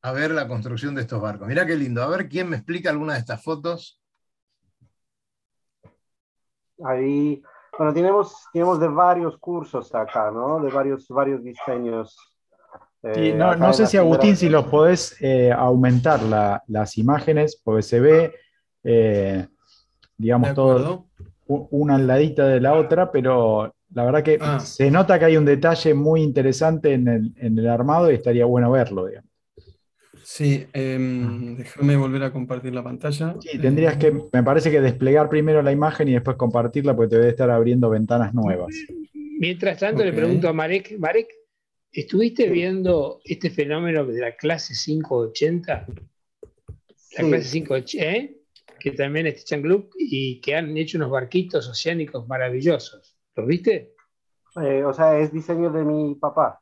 [0.01, 1.47] a ver la construcción de estos barcos.
[1.47, 2.03] Mirá qué lindo.
[2.03, 4.01] A ver quién me explica alguna de estas fotos.
[6.83, 7.43] Ahí,
[7.77, 10.59] bueno, tenemos, tenemos de varios cursos acá, ¿no?
[10.59, 12.17] De varios, varios diseños.
[13.03, 16.21] Eh, no, sé si Agustín, si los podés eh, aumentar
[16.67, 18.35] las imágenes, porque se ve
[18.85, 19.49] eh,
[20.19, 21.07] digamos, todo
[21.49, 24.61] una al ladito de la otra, pero la verdad que ah.
[24.61, 29.07] se nota que hay un detalle muy interesante en el, armado y estaría bueno verlo,
[29.07, 29.29] digamos.
[30.23, 33.35] Sí, em, déjame volver a compartir la pantalla.
[33.41, 37.17] Sí, tendrías que, me parece que desplegar primero la imagen y después compartirla porque te
[37.17, 38.75] debe estar abriendo ventanas nuevas.
[39.39, 41.29] Mientras tanto, le pregunto a Marek, Marek,
[41.91, 45.87] ¿estuviste viendo este fenómeno de la clase 580?
[47.17, 48.38] La clase 580, ¿eh?
[48.79, 53.17] Que también es Tichan Club y que han hecho unos barquitos oceánicos maravillosos.
[53.35, 53.95] ¿Los viste?
[54.63, 56.61] Eh, o sea, es diseño de mi papá.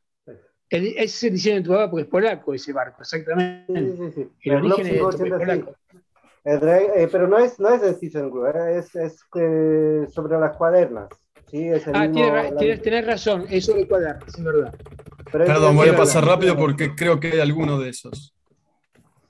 [0.69, 3.73] ese es el diseño de tu papá porque es polaco ese barco, exactamente.
[3.73, 4.29] Sí, sí, sí.
[4.43, 5.75] El, el origen es, polaco.
[6.43, 9.19] Eh, pero no es, no es de Stephen eh, es, es
[10.13, 11.09] sobre las cuadernas.
[11.49, 12.09] Sí, es el ah,
[12.57, 14.73] tienes, tienes, razón, es sobre cuadernas, es verdad.
[15.31, 18.36] Perdón, voy a pasar rápido porque creo que hay alguno de esos.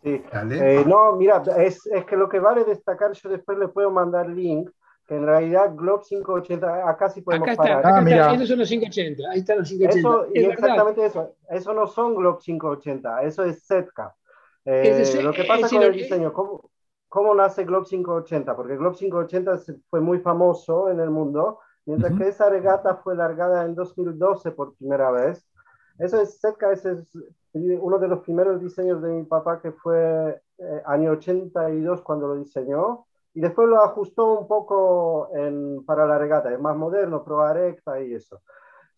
[0.08, 0.24] Sí.
[0.52, 4.30] Eh, no, mira, es, es, que lo que vale destacar, yo después le puedo mandar
[4.30, 4.70] link,
[5.06, 7.80] que en realidad Globe 580, acá sí podemos acá está, parar.
[7.80, 8.34] Acá ah, mira.
[8.34, 10.00] esos son los 580, ahí están los 580.
[10.00, 14.16] Eso, y exactamente eso, eso no son Globe 580, eso es Setka.
[14.64, 16.70] Eh, lo que pasa con el diseño, ¿cómo,
[17.10, 18.56] ¿cómo nace Globe 580?
[18.56, 23.66] Porque Globe 580 fue muy famoso en el mundo, mientras que esa regata fue largada
[23.66, 25.46] en 2012 por primera vez.
[26.00, 27.18] Eso es Setka, ese es
[27.80, 32.36] uno de los primeros diseños de mi papá que fue eh, año 82 cuando lo
[32.36, 37.54] diseñó y después lo ajustó un poco en, para la regata, es más moderno, proa
[38.02, 38.42] y eso.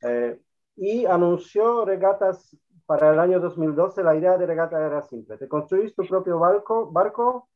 [0.02, 0.39] Eh,
[0.78, 4.02] y anunció regatas para el año 2012.
[4.02, 7.50] La idea de regata era simple, te construís tu propio barco, barco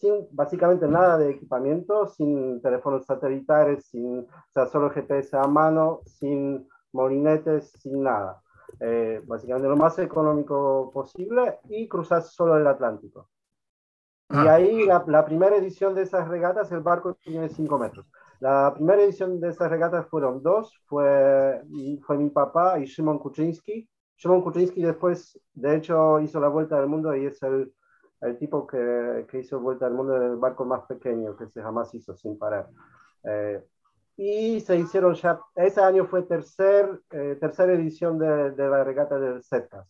[0.00, 6.00] sin básicamente nada de equipamiento, sin teléfonos satelitares, sin, o sea, solo GPS a mano,
[6.06, 8.40] sin molinetes, sin nada.
[8.78, 13.28] Eh, básicamente lo más económico posible y cruzas solo el Atlántico.
[14.28, 14.54] Y ah.
[14.54, 18.06] ahí la, la, primera edición de esas regatas, el barco tiene 5 metros.
[18.40, 21.60] La primera edición de esas regatas fueron dos, fue,
[22.06, 23.86] fue mi papá y Szymon Kuczynski.
[24.16, 27.70] Szymon Kuczynski después, de hecho, hizo la vuelta del mundo y es el,
[28.22, 31.60] el tipo que, que hizo vuelta al mundo en el barco más pequeño que se
[31.60, 32.70] jamás hizo sin parar.
[33.24, 33.62] Eh,
[34.16, 39.18] y se hicieron ya, ese año fue tercer, eh, tercera edición de, de, la regata
[39.18, 39.86] del CETCAS.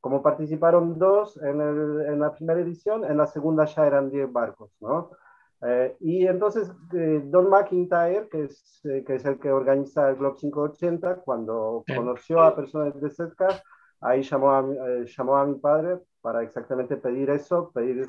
[0.00, 4.32] Como participaron dos en, el, en, la primera edición, en la segunda ya eran 10
[4.32, 5.10] barcos, ¿no?
[5.62, 10.36] Eh, y entonces eh, Don McIntyre, que es, que es el que organiza el Globe
[10.38, 13.62] 580, cuando conoció a personas de CETCAS,
[14.00, 14.64] ahí llamó a,
[15.04, 18.06] llamó a mi padre para exactamente pedir eso, pedir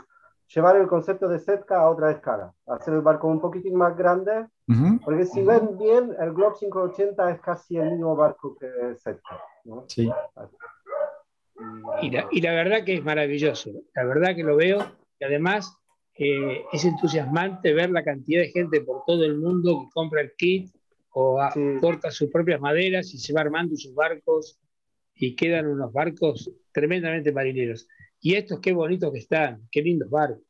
[0.48, 4.48] llevar el concepto de Setka a otra escala, hacer el barco un poquitín más grande,
[5.04, 9.42] porque si ven bien, el Globe 580 es casi el mismo barco que Setka.
[9.66, 9.86] ¿no?
[9.88, 10.10] Sí.
[12.02, 14.80] Y la, y la, verdad que es maravilloso, la verdad que lo veo,
[15.20, 15.78] y además
[16.18, 20.34] eh, es entusiasmante ver la cantidad de gente por todo el mundo que compra el
[20.38, 20.74] kit
[21.12, 21.40] o
[21.82, 24.60] corta sus propias maderas y se va armando sus barcos
[25.14, 27.88] y quedan unos barcos tremendamente marineros.
[28.26, 30.42] Y estos qué bonitos que están, qué lindos barcos.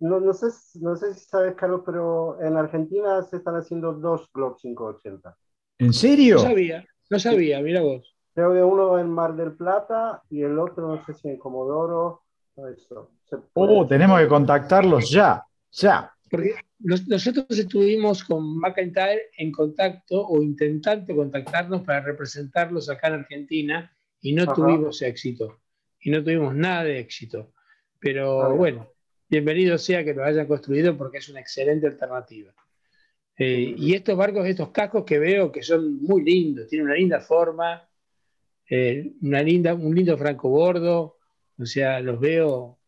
[0.00, 0.46] No, no, sé,
[0.80, 5.36] no sé si sabes, Carlos, pero en Argentina se están haciendo dos Globe 580.
[5.80, 6.36] ¿En serio?
[6.36, 8.16] No sabía, no sabía, mira vos.
[8.32, 12.22] Creo que uno en Mar del Plata y el otro no sé si en Comodoro.
[12.56, 13.10] Eso.
[13.52, 16.10] Oh, tenemos que contactarlos ya, ya.
[16.30, 23.94] Porque nosotros estuvimos con McIntyre en contacto o intentando contactarnos para representarlos acá en Argentina
[24.22, 25.58] y no tuvimos éxito
[26.00, 27.52] y no tuvimos nada de éxito.
[27.98, 28.88] Pero bueno,
[29.28, 32.52] bienvenido sea que lo hayan construido porque es una excelente alternativa.
[33.36, 37.20] Eh, y estos barcos, estos cascos que veo que son muy lindos, tienen una linda
[37.20, 37.88] forma,
[38.68, 41.16] eh, una linda, un lindo francobordo,
[41.58, 42.78] o sea, los veo.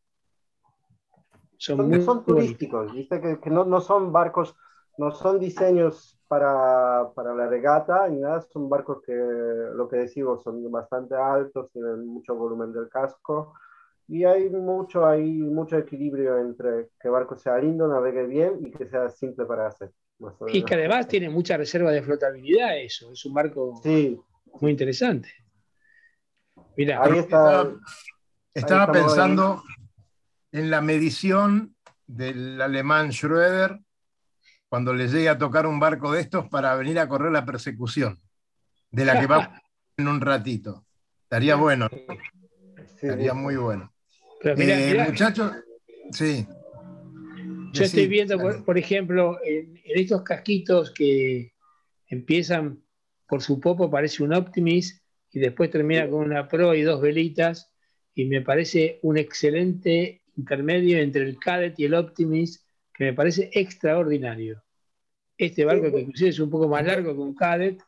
[1.56, 3.20] Son, muy, son turísticos, ¿viste?
[3.20, 4.54] Que, no, no, son barcos,
[4.98, 10.42] no son diseños para, para, la regata ni nada, son barcos que lo que decimos
[10.42, 13.52] son bastante altos, tienen mucho volumen del casco
[14.08, 18.70] y hay mucho, hay mucho equilibrio entre que el barco sea lindo, navegue bien y
[18.70, 19.92] que sea simple para hacer.
[20.46, 24.18] Y que además tiene mucha reserva de flotabilidad, eso, es un barco sí.
[24.58, 25.28] muy interesante.
[26.78, 27.70] Mira, ahí está.
[28.54, 29.62] Estaba, pensando
[30.50, 33.84] en la medición del alemán Schröder
[34.72, 38.18] cuando le llegue a tocar un barco de estos para venir a correr la persecución,
[38.90, 39.62] de la que va
[39.98, 40.86] en un ratito.
[41.24, 41.90] Estaría bueno.
[42.78, 43.92] Estaría muy bueno.
[44.42, 45.52] Eh, muchachos,
[46.12, 46.46] sí.
[47.74, 51.52] Yo estoy viendo, por, ejemplo, en, estos casquitos que
[52.06, 52.82] empiezan
[53.28, 57.70] por su popo, parece un Optimis y después termina con una Pro y dos velitas,
[58.14, 62.61] y me parece un excelente intermedio entre el Cadet y el Optimis
[63.02, 64.62] que me parece extraordinario.
[65.36, 67.82] Este barco, que inclusive es un poco más largo que un Cadet,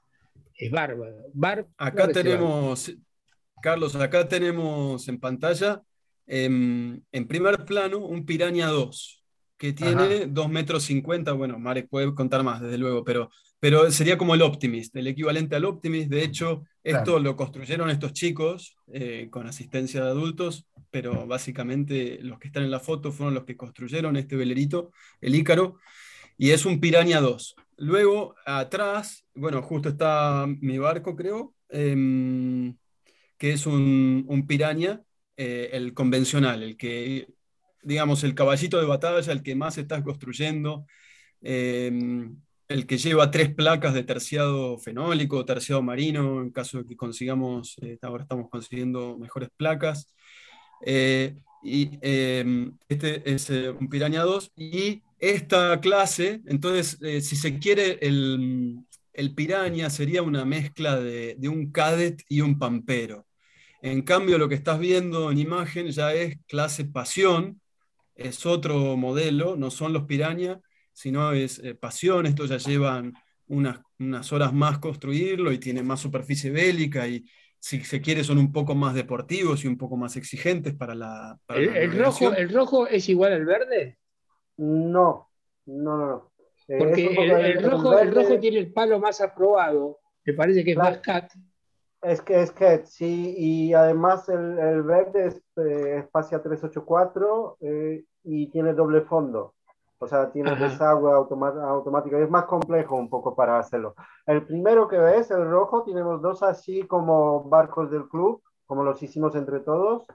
[0.56, 1.26] es bárbaro.
[1.76, 2.92] acá tenemos,
[3.62, 5.82] Carlos, acá tenemos en pantalla,
[6.26, 9.23] em, en, primer plano, un Piranha 2,
[9.64, 14.18] que tiene 2 metros 50, bueno, Marek puede contar más, desde luego, pero, pero sería
[14.18, 16.10] como el Optimist, el equivalente al Optimist.
[16.10, 22.38] De hecho, esto lo construyeron estos chicos eh, con asistencia de adultos, pero básicamente los
[22.38, 24.90] que están en la foto fueron los que construyeron este velerito,
[25.22, 25.78] el Ícaro,
[26.36, 27.56] y es un Piranha 2.
[27.78, 32.76] Luego, atrás, bueno, justo está mi barco, creo, em,
[33.38, 35.00] que es un, un Piranha,
[35.38, 37.28] eh, el convencional, el que,
[37.84, 40.86] digamos, el caballito de batalla, el que más estás construyendo,
[41.42, 42.36] em,
[42.68, 47.76] el que lleva tres placas de terciado fenólico, terciado marino, en caso de que consigamos,
[47.82, 50.08] eh, ahora estamos consiguiendo mejores placas.
[50.86, 57.98] Eh, y em, este es un Piranha 2 y esta clase, entonces, si se quiere,
[58.02, 63.26] el, el Piranha sería una mezcla de, un cadet y un pampero.
[63.82, 67.60] En cambio, lo que estás viendo en imagen ya es clase pasión,
[68.14, 70.60] es otro modelo, no son los piraña,
[70.92, 72.26] sino es eh, pasión.
[72.26, 73.14] Esto ya llevan
[73.48, 77.24] unas, unas, horas más construirlo y tiene más superficie bélica y
[77.58, 81.38] si se quiere son un poco más deportivos y un poco más exigentes para la...
[81.48, 83.98] ¿El, rojo, ¿El rojo es igual al verde?
[84.58, 85.30] No,
[85.66, 86.32] no, no.
[86.68, 90.76] Eh, Porque el, rojo, el rojo tiene el palo más aprobado, me parece que es
[90.76, 91.30] más cat.
[92.04, 98.04] Es que es que sí, y además el, el verde es eh, Espacia 384 eh,
[98.24, 99.54] y tiene doble fondo.
[99.98, 102.18] O sea, tiene desagüe automático.
[102.18, 103.94] Es más complejo un poco para hacerlo.
[104.26, 109.02] El primero que ves, el rojo, tenemos dos así como barcos del club, como los
[109.02, 110.06] hicimos entre todos,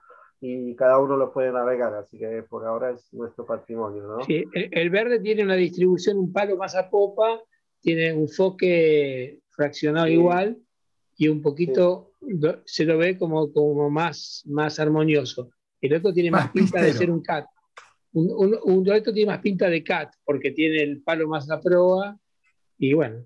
[0.41, 1.95] y cada uno lo puede navegar.
[1.95, 4.03] Así que por ahora es nuestro patrimonio.
[4.03, 4.23] ¿no?
[4.25, 7.39] Sí, el, el verde tiene una distribución, un palo más a popa,
[7.81, 10.13] tiene un foque fraccionado Sí.
[10.13, 10.57] igual
[11.19, 12.13] y un poquito
[12.65, 15.51] se lo ve como, como más, más armonioso.
[15.81, 17.45] El otro tiene más, Más pinta de ser un cat.
[18.13, 21.59] Un, un, un- otro tiene más pinta de cat porque tiene el palo más a
[21.59, 22.17] proa
[22.77, 23.25] y bueno.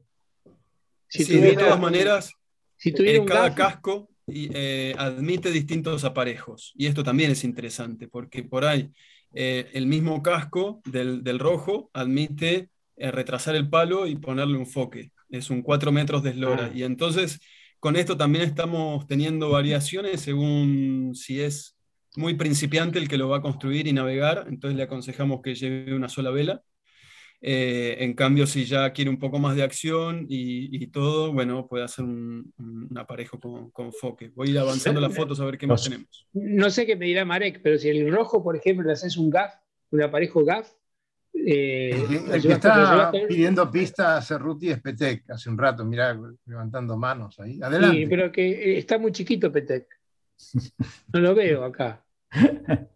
[1.07, 2.33] Si Sí, de todas maneras,
[2.75, 6.73] si tuviera eh, un cada casco y, eh, admite distintos aparejos.
[6.75, 8.91] Y esto también es interesante, porque por ahí
[9.35, 14.65] eh, el mismo casco del, del rojo admite eh, retrasar el palo y ponerle un
[14.65, 15.11] foque.
[15.29, 16.71] Es un 4 metros de eslora.
[16.71, 16.75] Ah.
[16.75, 17.39] Y entonces,
[17.83, 21.77] con esto también estamos teniendo variaciones según si es
[22.15, 24.45] muy principiante el que lo va a construir y navegar.
[24.47, 26.63] Entonces le aconsejamos que lleve una sola vela.
[27.41, 31.67] Eh, en cambio, si ya quiere un poco más de acción y, y todo, bueno,
[31.67, 34.31] puede hacer un, un aparejo con, con foque.
[34.33, 36.25] Voy a ir avanzando las fotos a ver qué más tenemos.
[36.31, 39.29] no sé qué me dirá Marek, pero si el rojo, por ejemplo, le haces un
[39.29, 39.55] gaff,
[39.91, 40.71] un aparejo gaff,
[41.33, 46.97] eh, El que está pidiendo pista a Cerruti es Petec, hace un rato, mirá, levantando
[46.97, 47.59] manos ahí.
[47.61, 47.97] Adelante.
[47.97, 49.87] Sí, pero que eh, está muy chiquito Petec.
[51.13, 52.03] No lo veo acá.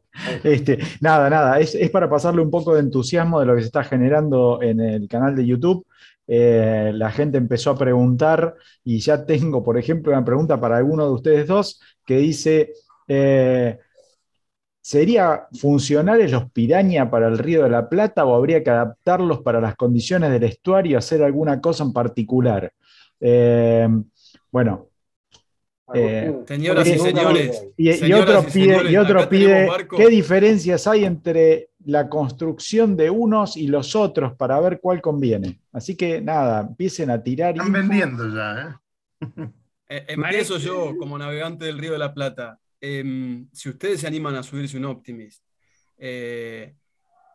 [0.44, 3.68] Este, nada, nada, es, es para pasarle un poco de entusiasmo de lo que se
[3.68, 5.86] está generando en el canal de YouTube.
[6.28, 11.06] Eh, la gente empezó a preguntar y ya tengo, por ejemplo, una pregunta para alguno
[11.06, 12.74] de ustedes dos que dice,
[13.08, 13.80] eh,
[14.88, 19.60] ¿sería funcionales los piraña para el Río de la Plata o habría que adaptarlos para
[19.60, 22.72] las condiciones del estuario, hacer alguna cosa en particular?
[23.20, 23.86] Eh,
[24.50, 24.88] bueno,
[25.94, 31.06] Eh, Señoras y señores, y, y otro y pide, y otro pide qué diferencias hay
[31.06, 35.60] entre la construcción de unos y los otros para ver cuál conviene.
[35.72, 37.56] Así que nada, empiecen a tirar.
[37.56, 37.80] Están info.
[37.80, 39.50] vendiendo ya, ¿eh?
[39.90, 42.60] Eh, empiezo yo como navegante del Río de la Plata.
[42.80, 45.44] Em, si ustedes se animan a subirse un Optimist
[45.98, 46.76] eh,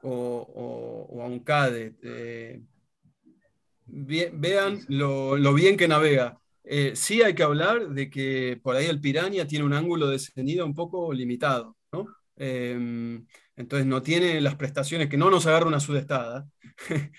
[0.02, 2.60] o, o- o a un Cadet, eh,
[3.86, 6.38] vean lo, lo bien que navega.
[6.64, 10.12] Eh, sí hay que hablar de que por ahí el Piranha tiene un ángulo de
[10.12, 12.06] descendido un poco limitado, ¿no?
[12.36, 13.26] Em,
[13.56, 16.46] entonces no tiene las prestaciones que no nos agarra una sudestada,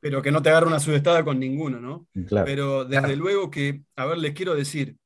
[0.00, 2.08] pero que no te agarra una sudestada con ninguno, ¿no?
[2.26, 2.44] Claro.
[2.46, 3.16] Pero desde Claro.
[3.16, 4.96] luego que, a ver, les quiero decir,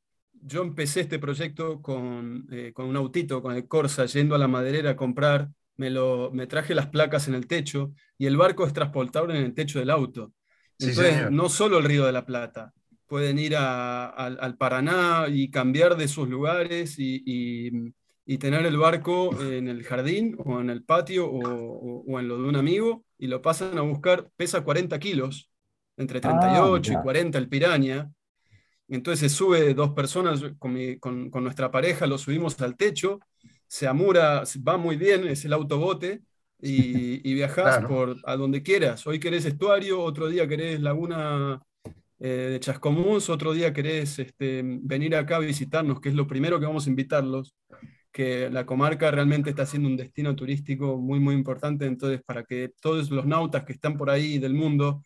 [0.43, 4.49] yo empecé este proyecto con, eh, con un autito, con el Corsa, yendo a la
[4.49, 8.67] maderera a comprar, me, lo, me traje las placas en el techo y el barco
[8.67, 10.33] es transportable en el techo del auto.
[10.79, 12.73] Entonces, no solo el Río de la Plata,
[13.07, 17.93] pueden ir a- al, al Paraná y cambiar de sus lugares y, y-
[18.29, 22.29] y tener el barco en el jardín o en el patio o, o- o en
[22.29, 25.51] lo de un amigo y lo pasan a buscar, pesa 40 kilos,
[25.97, 27.03] entre 38 y mirá.
[27.03, 28.11] 40 el piraña.
[28.89, 32.77] Entonces se sube dos personas yo con, mi- con- con nuestra pareja, lo subimos al
[32.77, 33.21] techo,
[33.67, 36.23] se amura, va muy bien, es el autobote,
[36.61, 37.89] y, y viajás Claro.
[37.89, 39.07] por a donde quieras.
[39.07, 41.61] Hoy querés estuario, otro día querés laguna
[42.19, 46.59] eh, de Chascomús, otro día querés este, venir acá a visitarnos, que es lo primero
[46.59, 47.55] que vamos a invitarlos,
[48.13, 52.73] que la comarca realmente está siendo un destino turístico muy, muy importante, entonces para que
[52.81, 55.03] todos los nautas que están por ahí del mundo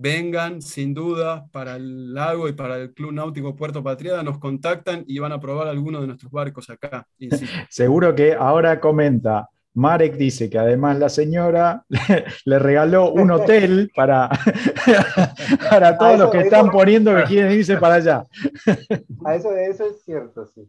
[0.00, 5.04] vengan sin duda para el lago y para el Club Náutico Puerto Patriada, nos contactan
[5.06, 7.06] y van a probar algunos de nuestros barcos acá.
[7.68, 11.84] Seguro que ahora comenta, Marek dice que además la señora
[12.44, 14.28] le regaló un hotel para,
[15.70, 18.26] para todos los que están poniendo que quieren irse para allá.
[19.24, 20.68] A eso, eso es cierto, sí.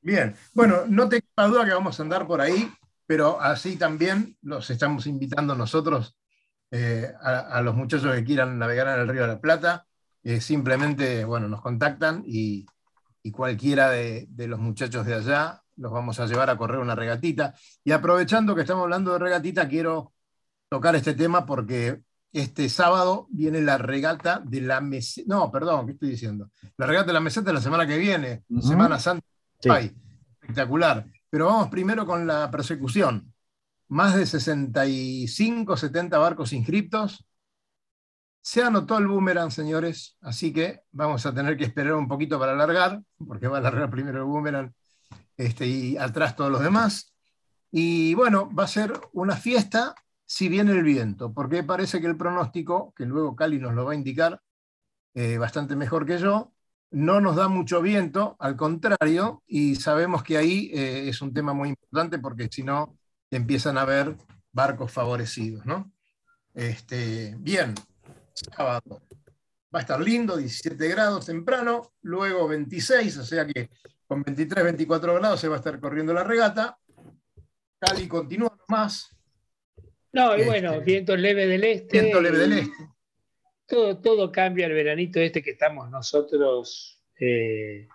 [0.00, 2.68] Bien, bueno, no te queda duda que vamos a andar por ahí,
[3.06, 6.16] pero así también los estamos invitando nosotros
[6.70, 9.86] eh, a, los muchachos que quieran navegar en el Río de la Plata.
[10.22, 12.66] Eh, simplemente, bueno, nos contactan y,
[13.32, 17.54] cualquiera de, los muchachos de allá los vamos a llevar a correr una regatita.
[17.84, 20.12] Y aprovechando que estamos hablando de regatita, quiero
[20.68, 22.00] tocar este tema porque
[22.32, 25.34] este sábado viene la regata de la meseta.
[25.34, 26.50] No, perdón, ¿qué estoy diciendo?
[26.76, 29.26] La regata de la meseta la semana que viene, Semana Santa.
[30.40, 31.06] espectacular.
[31.28, 33.34] Pero vamos primero con la persecución
[33.88, 37.24] más de 65, 70 barcos inscriptos.
[38.40, 42.52] Se anotó el boomerang, señores, así que vamos a tener que esperar un poquito para
[42.52, 44.72] alargar, porque va a alargar primero el boomerang
[45.36, 47.12] este, y atrás todos los demás.
[47.70, 52.16] Y bueno, va a ser una fiesta si viene el viento, porque parece que el
[52.16, 54.40] pronóstico, que luego Cali nos lo va a indicar
[55.14, 56.52] eh, bastante mejor que yo,
[56.90, 61.52] no nos da mucho viento, al contrario, y sabemos que ahí eh, es un tema
[61.52, 62.96] muy importante porque si no,
[63.36, 64.16] empiezan a haber
[64.52, 65.92] barcos favorecidos, ¿no?
[66.54, 67.74] Este, bien,
[68.32, 69.02] sábado.
[69.74, 73.68] Va a estar lindo, 17 grados temprano, luego 26, o sea que
[74.06, 76.78] con 23, 24 grados se va a estar corriendo la regata.
[77.78, 79.14] Cali continúa más.
[80.12, 82.00] No, y bueno, este, viento leve del este.
[82.00, 82.88] Viento leve del este.
[83.66, 87.88] Todo, todo cambia el veranito este que estamos nosotros eh,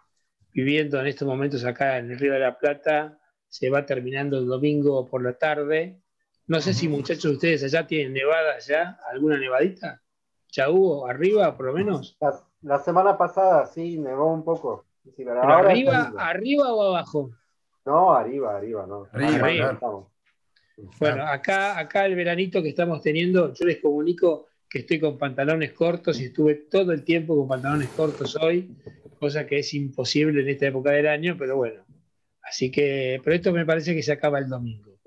[0.54, 3.21] viviendo en estos momentos acá en el Río de la Plata
[3.52, 6.00] se va terminando el domingo por la tarde.
[6.48, 10.02] No sé si muchachos ustedes allá tienen nevada ya, alguna nevadita.
[10.54, 12.18] ¿Ya hubo arriba por lo menos?
[12.62, 14.86] La, semana pasada sí, nevó un poco.
[15.28, 17.32] arriba, ¿Arriba o abajo?
[17.86, 19.08] No, arriba, arriba, no.
[19.12, 19.78] Arriba,
[21.00, 25.74] Bueno, acá, acá el veranito que estamos teniendo, yo les comunico que estoy con pantalones
[25.74, 28.78] cortos y estuve todo el tiempo con pantalones cortos hoy,
[29.20, 31.84] cosa que es imposible en esta época del año, pero bueno,
[32.52, 35.00] Así que, pero esto me parece que se acaba el domingo.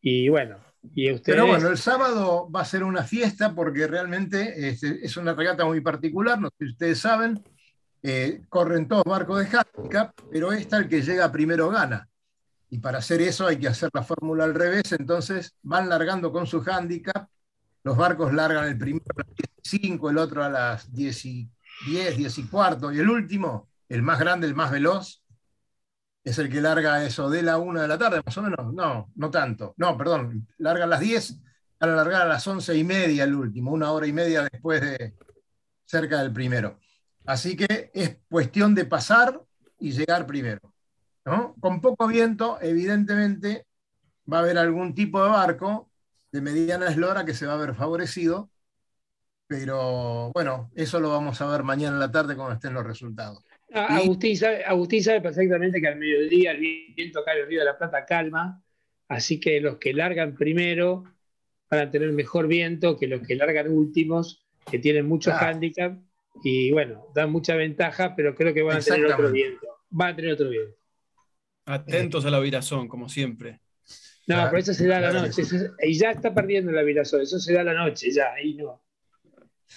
[0.00, 0.56] Y bueno,
[0.94, 1.36] y ustedes...
[1.36, 5.82] Pero bueno, el sábado va a ser una fiesta porque realmente es, una regata muy
[5.82, 7.44] particular, no sé si ustedes saben,
[8.02, 12.08] eh, corren todos barcos de handicap, pero esta el que llega primero gana.
[12.70, 16.46] Y para hacer eso hay que hacer la fórmula al revés, entonces van largando con
[16.46, 17.28] su handicap,
[17.84, 21.50] los barcos largan el primero a las 5, el otro a las 10 y,
[21.86, 25.22] 10, 10 y cuarto, y el último, el más grande, el más veloz,
[26.24, 28.72] es el que larga eso de la una de la tarde, más o menos.
[28.74, 29.74] No, no tanto.
[29.76, 31.40] No, perdón, larga a las 10
[31.78, 35.14] para largar a las once y media el último, una hora y media después de
[35.84, 36.78] cerca del primero.
[37.24, 39.40] Así que es cuestión de pasar
[39.78, 40.60] y llegar primero.
[41.60, 43.66] Con poco viento, evidentemente,
[44.30, 45.90] va a haber algún tipo de barco
[46.32, 48.50] de mediana eslora que se va a ver favorecido,
[49.46, 53.44] pero bueno, eso lo vamos a ver mañana en la tarde cuando estén los resultados.
[53.72, 56.60] Agustín, sabe, perfectamente que al mediodía el
[56.94, 58.62] viento acá en el Río de la Plata calma,
[59.08, 61.04] así que los que largan primero
[61.70, 65.98] van a tener mejor viento que los que largan últimos, que tienen mucho handicap
[66.42, 69.66] y bueno, dan mucha ventaja, pero creo que van a tener otro viento.
[69.90, 70.76] Van a tener otro viento.
[71.66, 73.60] Atentos a la virazón, como siempre.
[74.26, 75.42] No, pero eso se da a la noche.
[75.82, 78.82] y ya está perdiendo la virazón, eso se da a la noche, ya, ahí no.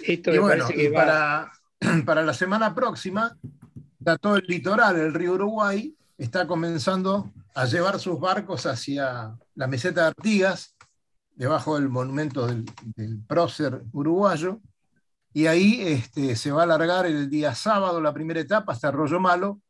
[0.06, 1.52] Esto me parece que para,
[2.06, 3.38] para la semana próxima
[4.22, 10.02] todo el litoral, el río Uruguay, está comenzando a llevar sus barcos hacia la meseta
[10.02, 10.76] de Artigas,
[11.36, 12.66] debajo del monumento del,
[13.28, 14.60] prócer uruguayo,
[15.34, 19.20] y ahí este, se va a alargar el día sábado la primera etapa hasta Arroyo
[19.20, 19.62] Malo,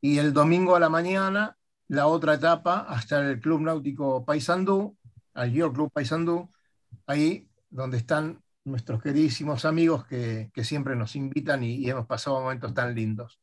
[0.00, 1.56] y el domingo a la mañana
[1.88, 4.96] la otra etapa hasta el Club Náutico Paysandú,
[5.34, 6.48] al Club Paysandú,
[7.06, 12.94] ahí donde están nuestros queridísimos amigos que, siempre nos invitan y, hemos pasado momentos tan
[12.94, 13.40] lindos.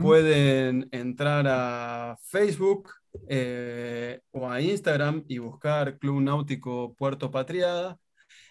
[0.00, 2.90] Pueden entrar a Facebook
[3.28, 7.96] eh, o a Instagram y buscar Club Náutico Puerto Patriada.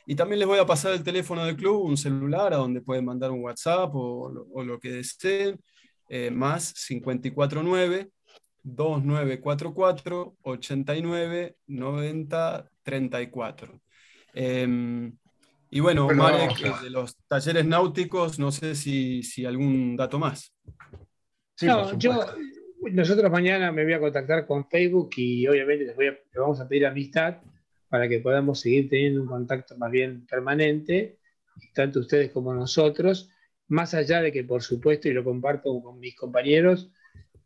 [0.10, 3.06] Y también les voy a pasar el teléfono del club, un celular a donde pueden
[3.06, 5.60] mandar un WhatsApp o, o lo que deseen
[6.10, 8.10] eh, más 549
[8.64, 13.82] 2944 89 90 34.
[15.70, 20.56] y bueno, Marek, de los talleres náuticos, no sé si, si algún dato más.
[21.62, 22.20] no, yo,
[22.92, 26.60] nosotros mañana me voy a contactar con Facebook y obviamente les, voy a, les vamos
[26.60, 27.38] a pedir amistad
[27.90, 31.20] para que podamos seguir teniendo un contacto más bien permanente,
[31.74, 33.32] tanto ustedes como nosotros
[33.70, 36.92] más allá de que, por supuesto, y lo comparto con mis compañeros,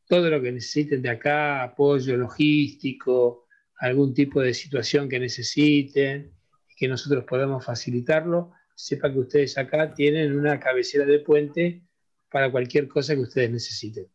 [0.08, 3.48] todo lo que necesiten de acá, apoyo logístico,
[3.80, 6.34] algún tipo de situación que necesiten,
[6.78, 11.84] que nosotros podamos facilitarlo, sepa que ustedes acá tienen una cabecera de puente
[12.32, 14.08] para cualquier cosa que ustedes necesiten.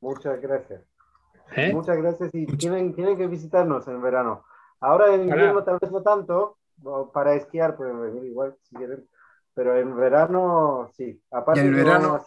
[0.00, 0.82] Muchas gracias.
[1.56, 1.72] ¿Eh?
[1.72, 4.44] Muchas gracias y tienen, tienen que visitarnos en verano.
[4.86, 6.58] Ahora en invierno tal vez no tanto,
[7.12, 9.04] para esquiar pueden venir igual si quieren,
[9.52, 11.20] pero en verano, sí.
[11.32, 12.24] Aparte, en verano,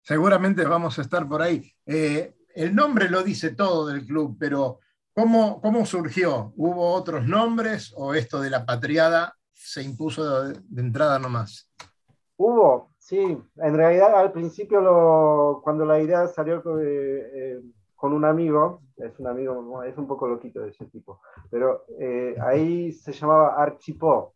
[0.00, 1.70] seguramente vamos a estar por ahí.
[1.84, 4.80] Eh, el nombre lo dice todo del club, pero
[5.12, 6.54] ¿cómo, ¿cómo surgió?
[6.56, 11.70] ¿Hubo otros nombres o esto de la patriada se impuso de, entrada nomás?
[12.38, 13.36] Hubo, sí.
[13.56, 17.60] En realidad, al principio, lo, cuando la idea salió eh, eh,
[17.98, 21.20] con un amigo, es un amigo, es un poco loquito de ese tipo,
[21.50, 21.82] pero
[22.40, 24.34] ahí se llamaba Archipó.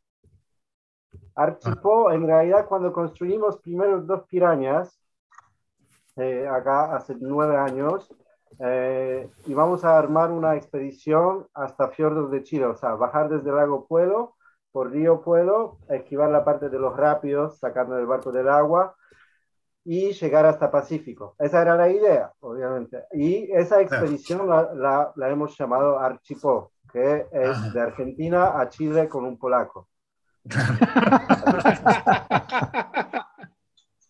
[1.36, 4.98] Archipó, en realidad, cuando construimos primero dos pirañas,
[6.16, 8.12] eh, acá hace nueve años,
[8.58, 13.56] eh, íbamos a armar una expedición hasta Fiordos de Chile, o sea, bajar desde el
[13.56, 14.34] lago Puelo,
[14.72, 18.94] por río Puelo, esquivar la parte de los rápidos, sacando el barco del agua,
[19.84, 21.34] y llegar hasta Pacífico.
[21.38, 23.04] Esa era la idea, obviamente.
[23.12, 29.24] Y esa expedición la, la, hemos llamado Archipó, que es de Argentina a Chile con
[29.24, 29.88] un polaco.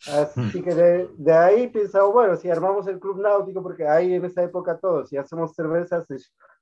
[0.04, 4.42] Así que de, ahí pensamos, bueno, si armamos el club náutico, porque ahí en esa
[4.42, 6.04] época todo, si hacemos cerveza,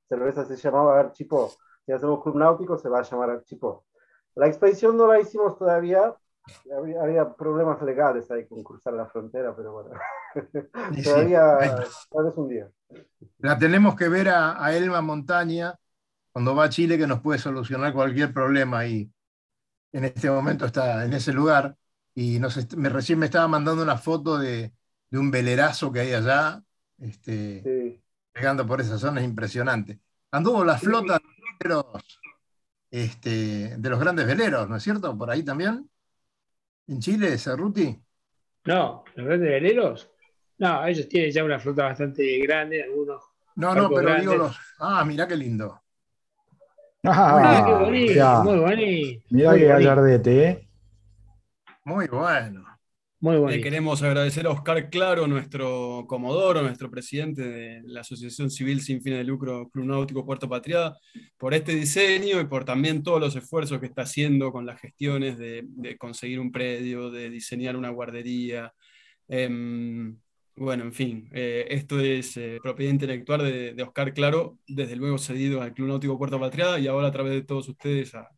[0.09, 1.51] cerveza se llamaba Archipó,
[1.87, 3.85] si hacemos club náutico se va a llamar Archipó.
[4.35, 6.15] La expedición no la hicimos todavía,
[7.01, 9.91] había, problemas legales ahí con cruzar la frontera, pero bueno,
[11.05, 11.59] todavía,
[12.11, 12.71] tal vez un día.
[13.39, 15.79] La tenemos que ver a, a Elma Montaña
[16.33, 19.11] cuando va a Chile que nos puede solucionar cualquier problema ahí
[19.93, 21.77] en este momento está en ese lugar
[22.15, 22.41] y
[22.77, 24.73] me, recién me estaba mandando una foto de,
[25.13, 26.63] un velerazo que hay allá,
[26.99, 28.01] este,
[28.33, 30.01] pegando por esa zona, es impresionante.
[30.31, 31.21] Anduvo la flota
[31.61, 31.85] de los,
[32.91, 35.17] este, de los grandes veleros, ¿no es cierto?
[35.17, 35.89] Por ahí también.
[36.91, 37.97] ¿En Chile, Cerruti?
[38.65, 40.11] No, los grandes veleros.
[40.59, 43.23] No, ellos tienen ya una flota bastante grande, algunos.
[43.55, 44.59] No, no, pero digo los.
[44.81, 45.81] Ah, mirá qué lindo.
[47.05, 49.23] Ah, qué bonito, muy bonito.
[49.31, 50.69] Mira qué gallardete, ¿eh?
[51.85, 52.65] Muy bueno.
[53.23, 53.55] Muy bueno.
[53.55, 59.03] Le queremos agradecer a Oscar Claro, nuestro comodoro, nuestro presidente de la Asociación Civil Sin
[59.03, 60.97] Fines de Lucro Club Náutico Puerto Patriada,
[61.37, 65.37] por este diseño y por también todos los esfuerzos que está haciendo con las gestiones
[65.37, 68.73] de, conseguir un predio, de diseñar una guardería.
[69.29, 70.17] Em,
[70.57, 75.61] bueno, en fin, eh, esto es eh, propiedad intelectual de, Oscar Claro, desde luego cedido
[75.61, 78.31] al Club Náutico Puerto Patriada y ahora a través de todos ustedes, a,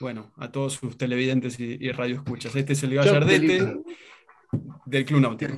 [0.00, 2.54] bueno, a todos sus televidentes y, y radioescuchas.
[2.54, 3.82] Este es el gallardete
[4.84, 5.54] del Club Náutico.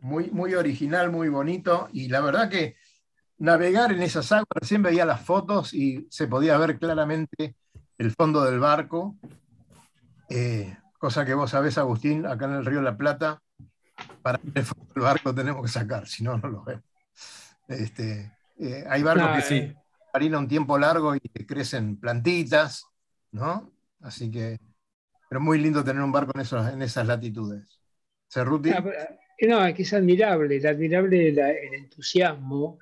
[0.00, 2.76] Muy, muy original, muy bonito y la verdad que
[3.38, 7.56] navegar en esas aguas, recién veía las fotos y se podía ver claramente
[7.98, 9.16] el fondo del barco,
[10.28, 13.40] eh, cosa que vos sabés, Agustín, acá en el Río de la Plata
[14.22, 14.66] para el
[15.02, 16.84] barco tenemos que sacar, si no, no lo vemos.
[17.68, 19.76] Este, eh, hay barcos que sí, eh.
[20.12, 22.86] marina un tiempo largo y crecen plantitas,
[23.32, 23.72] ¿no?
[24.00, 24.58] Así que,
[25.28, 27.80] pero muy lindo tener un barco en, esos, en esas latitudes.
[28.28, 28.70] ¿Cerruti?
[28.70, 32.78] No, eh, no, es que es admirable, es admirable el entusiasmo,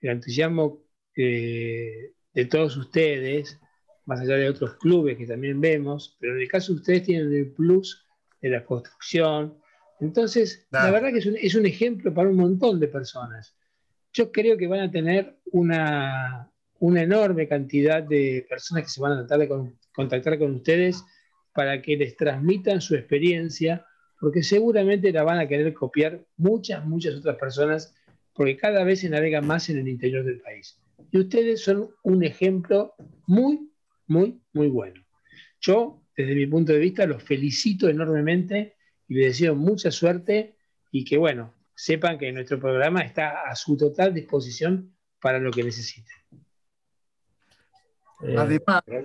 [0.00, 0.82] el entusiasmo
[1.14, 2.12] de
[2.50, 3.58] todos ustedes
[4.06, 7.32] más allá de otros clubes que también vemos, pero en el caso de ustedes tienen
[7.34, 8.06] el plus
[8.40, 9.58] de la construcción.
[10.00, 13.56] Entonces, la verdad que es un, ejemplo para un montón de personas.
[14.12, 19.12] Yo creo que van a tener una, una enorme cantidad de personas que se van
[19.12, 21.04] a tratar de contactar con ustedes
[21.54, 23.86] para que les transmitan su experiencia,
[24.20, 27.94] porque seguramente la van a querer copiar muchas, muchas otras personas,
[28.34, 30.78] porque cada vez se navega más en el interior del país.
[31.10, 32.94] Y ustedes son un ejemplo
[33.26, 33.70] muy,
[34.06, 35.02] muy, muy bueno.
[35.60, 38.76] Yo, desde mi punto de vista, los felicito enormemente
[39.08, 40.56] y les deseo mucha suerte
[40.92, 45.64] y que, bueno, sepan que nuestro programa está a su total disposición para lo que
[45.64, 46.14] necesiten.
[48.22, 48.60] Eh,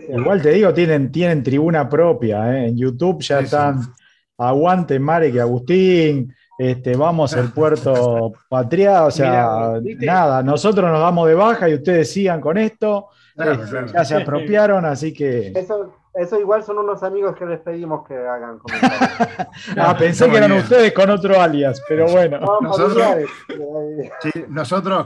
[0.09, 2.55] igual te digo, tienen, tienen tribuna propia.
[2.55, 2.67] ¿eh?
[2.67, 3.93] En YouTube ya están.
[4.37, 6.33] Aguante Marek y Agustín.
[6.57, 12.11] Este, vamos al puerto Patria, o sea, nada, nosotros nos damos de baja y ustedes
[12.11, 13.07] sigan con esto.
[13.35, 15.53] Este, ya se apropiaron, así que.
[15.55, 15.93] Eso
[16.39, 19.01] igual son unos amigos que les pedimos que hagan comentarios.
[19.77, 22.39] ah, pensé que eran ustedes con otro alias, pero bueno.
[22.61, 23.27] nosotros,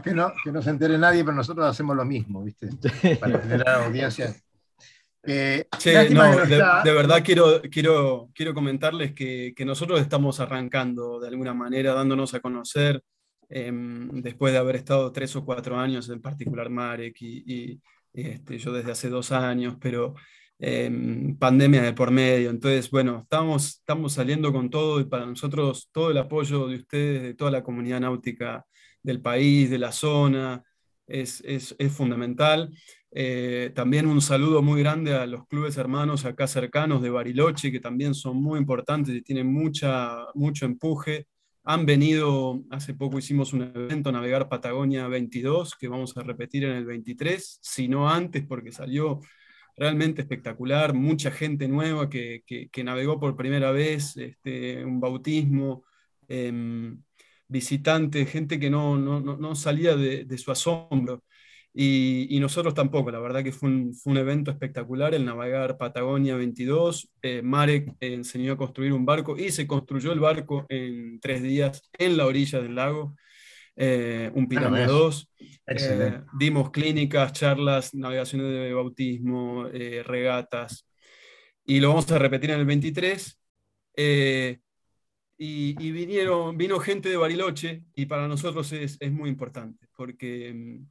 [0.02, 2.70] que, no, que no se entere nadie, pero nosotros hacemos lo mismo, ¿viste?
[3.20, 4.34] Para generar audiencia.
[5.28, 11.94] Eh, de, verdad quiero, quiero, quiero comentarles que, que, nosotros estamos arrancando de alguna manera,
[11.94, 13.02] dándonos a conocer,
[13.50, 17.82] em, después de haber estado tres o cuatro años, en particular Marek y,
[18.14, 20.14] este, yo desde hace dos años, pero
[20.58, 22.50] Em, pandemia de por medio.
[22.50, 27.24] Entonces, bueno, estamos, estamos saliendo con todo y para nosotros todo el apoyo de ustedes,
[27.24, 28.66] de toda la comunidad náutica
[29.04, 30.64] del país, de la zona,
[31.08, 32.74] es, es, es fundamental.
[33.12, 37.80] Eh, también un saludo muy grande a los clubes hermanos acá cercanos de Bariloche, que
[37.82, 41.28] también son muy importantes y tienen mucha, mucho empuje.
[41.66, 46.78] Han venido, hace poco hicimos un evento, Navegar Patagonia 22, que vamos a repetir en
[46.78, 49.20] el 23, si no antes, porque salió
[49.78, 52.44] realmente espectacular, mucha gente nueva que,
[52.84, 55.84] navegó por primera vez, este, un bautismo,
[56.28, 57.02] em,
[57.48, 61.24] visitante, gente que no, no, salía de, su asombro.
[61.74, 67.10] Y, nosotros tampoco, la verdad que fue un, evento espectacular, el navegar Patagonia 22.
[67.22, 71.84] Eh, Marek enseñó a construir un barco y se construyó el barco en tres días
[71.98, 73.16] en la orilla del lago.
[73.76, 75.30] Eh, un Pirámide 2.
[75.68, 80.88] Eh, dimos clínicas, charlas, navegaciones de bautismo, eh, regatas.
[81.66, 83.40] Y lo vamos a repetir en el 23.
[85.38, 90.86] Y, vinieron, vino gente de Bariloche y para nosotros es, es muy importante porque mm,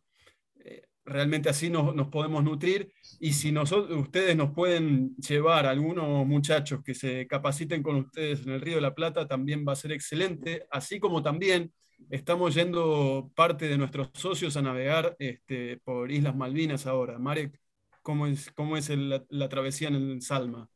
[1.06, 6.26] realmente así nos, nos, podemos nutrir y si nosotros, ustedes nos pueden llevar a algunos
[6.26, 9.76] muchachos que se capaciten con ustedes en el Río de la Plata, también va a
[9.76, 11.72] ser excelente, así como también
[12.10, 17.18] Estamos yendo parte de nuestros socios a navegar este, por Islas Malvinas ahora.
[17.18, 17.58] Marek,
[18.02, 20.68] ¿cómo es, cómo es la, travesía en el Salma?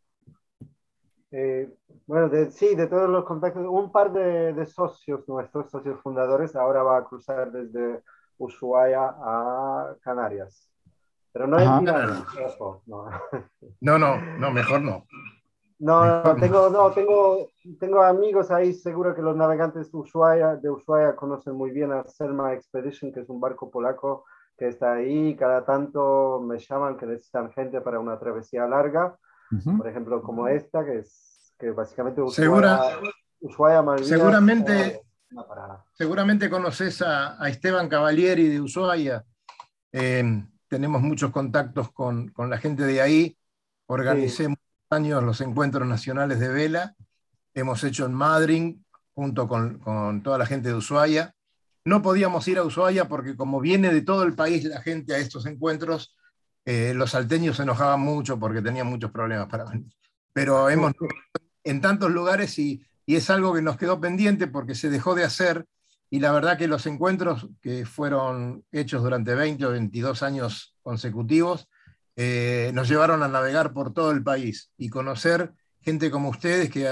[1.31, 1.69] Eh,
[2.07, 6.99] bueno, sí, de todos los contactos, un par de, socios, nuestros socios fundadores, ahora va
[6.99, 8.03] a cruzar desde
[8.39, 10.71] Ushuaia a Canarias.
[11.33, 11.81] Pero no es no.
[13.81, 15.07] no, no, no, mejor no.
[15.81, 21.15] No, tengo, no, tengo, tengo amigos ahí, seguro que los navegantes de Ushuaia, de Ushuaia
[21.15, 24.25] conocen muy bien a Selma Expedition, que es un barco polaco
[24.57, 29.17] que está ahí, cada tanto me llaman que necesitan gente para una travesía larga,
[29.77, 32.99] por ejemplo, como esta, que es que básicamente Ushuaia,
[33.41, 35.01] Ushuaia seguramente,
[35.93, 39.25] seguramente conoces a, Esteban Cavalieri de Ushuaia.
[39.93, 43.39] Eh, tenemos muchos contactos con, con, la gente de ahí.
[43.87, 44.59] Organicemos
[44.91, 46.95] años los encuentros nacionales de vela.
[47.55, 48.77] Hemos hecho en Madrid,
[49.15, 51.35] junto con, toda la gente de Ushuaia.
[51.85, 55.19] No podíamos ir a Ushuaia porque como viene de todo el país la gente a
[55.19, 56.15] estos encuentros,
[56.65, 59.93] eh, los salteños se enojaban mucho porque tenían muchos problemas para venir.
[60.33, 60.93] Pero hemos
[61.65, 65.25] en tantos lugares y, y es algo que nos quedó pendiente porque se dejó de
[65.25, 65.67] hacer
[66.11, 71.69] y la verdad que los encuentros que fueron hechos durante 20 o 22 años consecutivos
[72.21, 76.83] eh, nos llevaron a navegar por todo el país y conocer gente como ustedes que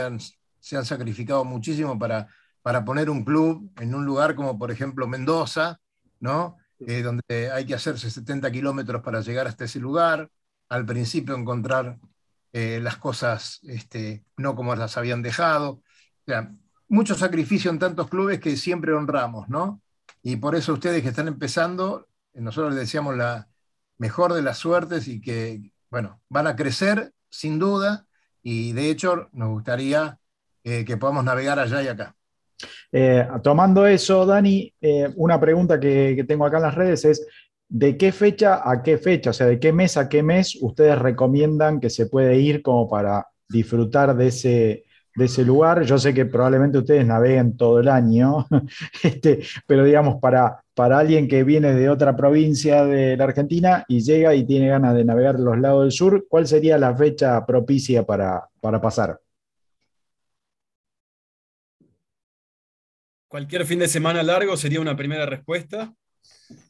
[0.61, 2.29] se han sacrificado muchísimo para,
[2.63, 5.81] para poner un club en un lugar como por ejemplo Mendoza,
[6.21, 6.59] ¿no?
[6.79, 10.31] Eh, donde hay que hacerse 70 kilómetros para llegar hasta ese lugar,
[10.69, 11.99] al principio encontrar
[12.53, 15.71] eh, las cosas este, no como las habían dejado.
[15.71, 15.83] O
[16.25, 16.55] sea,
[16.87, 19.83] mucho sacrificio en tantos clubes que siempre honramos, ¿no?
[20.23, 23.49] Y por eso ustedes que están empezando, nosotros les decíamos la,
[23.99, 28.07] mejor de las suertes y que, bueno, van a crecer sin duda
[28.43, 30.19] y de hecho nos gustaría
[30.65, 32.15] eh, que podamos navegar allá y acá.
[32.91, 37.27] Eh, tomando eso, Dani, eh, una pregunta que, tengo acá en las redes es,
[37.69, 39.31] ¿de qué fecha a qué fecha?
[39.31, 42.89] O sea, ¿de qué mes a qué mes ustedes recomiendan que se puede ir como
[42.89, 44.85] para disfrutar de ese,
[45.17, 45.83] de ese lugar.
[45.83, 48.47] Yo sé que probablemente ustedes naveguen todo el año,
[49.03, 54.03] este, pero digamos, para, para alguien que viene de otra provincia de la Argentina y
[54.03, 58.05] llega y tiene ganas de navegar los lados del sur, ¿cuál sería la fecha propicia
[58.05, 59.19] para, para pasar?
[63.27, 65.95] Cualquier fin de semana largo sería una primera respuesta.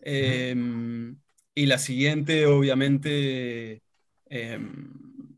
[0.01, 1.19] Em,
[1.53, 3.83] y la siguiente, obviamente,
[4.27, 5.37] em,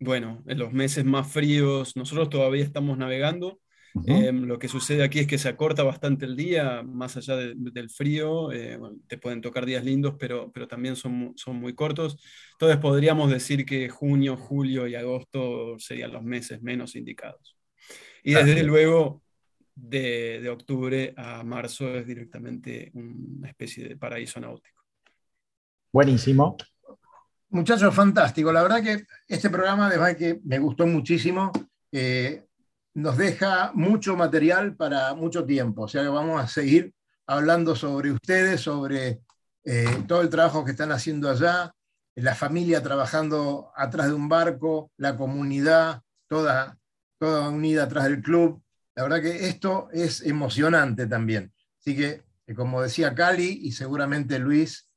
[0.00, 3.60] bueno, en los meses más fríos, nosotros todavía estamos navegando.
[4.06, 7.90] Em, lo que sucede aquí es que se acorta bastante el día, más allá del
[7.90, 8.52] frío.
[8.52, 12.18] Eh, te pueden tocar días lindos, pero, pero también son, son muy cortos.
[12.52, 17.56] Entonces podríamos decir que junio, julio y agosto serían los meses menos indicados.
[18.22, 19.22] Y desde luego,
[19.74, 24.82] de, de octubre a marzo es directamente una especie de paraíso náutico.
[25.92, 26.56] Buenísimo.
[27.50, 28.52] Muchachos, fantástico.
[28.52, 31.50] La verdad que este programa, además que me gustó muchísimo,
[31.90, 32.47] eh,
[32.98, 35.82] nos deja mucho material para mucho tiempo.
[35.82, 36.92] O sea que vamos a seguir
[37.26, 39.20] hablando sobre ustedes, sobre
[39.62, 41.72] eh, todo el trabajo que están haciendo allá,
[42.16, 46.76] la familia trabajando atrás de un barco, la comunidad toda,
[47.18, 48.60] toda unida atrás del club.
[48.96, 51.52] La verdad que esto es emocionante también.
[51.80, 54.88] Así que, eh, como decía Cali y seguramente Luis,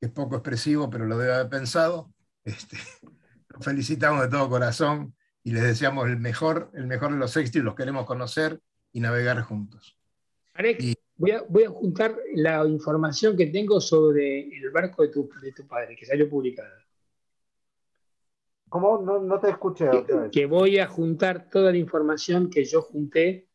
[0.00, 2.14] es poco expresivo, pero lo debe haber pensado.
[2.44, 2.78] Este,
[3.60, 7.74] felicitamos de todo corazón y les deseamos el mejor, el mejor de los éxitos, los
[7.74, 8.60] queremos conocer
[8.92, 9.96] y navegar juntos.
[11.16, 15.52] voy, a, voy, a, juntar la información que tengo sobre el barco de tu, de
[15.52, 16.78] tu padre, que salió publicada.
[18.68, 19.02] ¿Cómo?
[19.02, 19.86] No, no te escuché.
[19.90, 23.48] Que, que voy a juntar toda la información que yo junté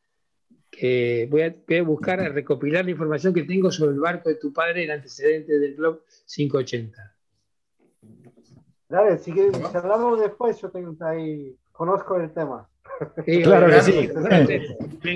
[1.29, 4.83] voy, a, buscar, a recopilar la información que tengo sobre el barco de tu padre,
[4.83, 7.15] el antecedente del Club 580.
[8.89, 9.33] Dale, si,
[9.73, 12.67] hablamos después, yo tengo ahí, conozco el tema.
[13.43, 14.09] claro que sí.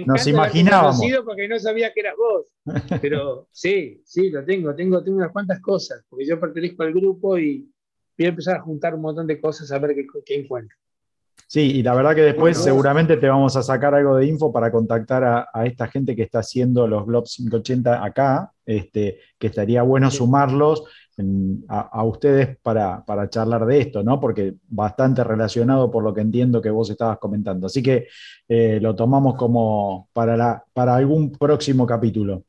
[0.06, 1.02] Nos imaginábamos.
[1.26, 2.46] porque no sabía que eras vos.
[3.02, 4.76] Pero sí, sí, lo tengo.
[4.76, 7.68] Tengo, tengo unas cuantas cosas, porque yo pertenezco al grupo y
[8.18, 10.78] voy a empezar a juntar un montón de cosas a ver qué, qué encuentro.
[11.48, 14.72] Sí, y la verdad que después seguramente te vamos a sacar algo de info para
[14.72, 20.10] contactar a, esta gente que está haciendo los Globs 580 acá, este, que estaría bueno
[20.12, 20.86] sumarlos
[21.68, 24.20] a, ustedes para, charlar de esto, ¿no?
[24.20, 27.68] Porque bastante relacionado por lo que entiendo que vos estabas comentando.
[27.68, 28.08] Así que
[28.48, 32.44] eh, lo tomamos como para, la, para algún próximo capítulo.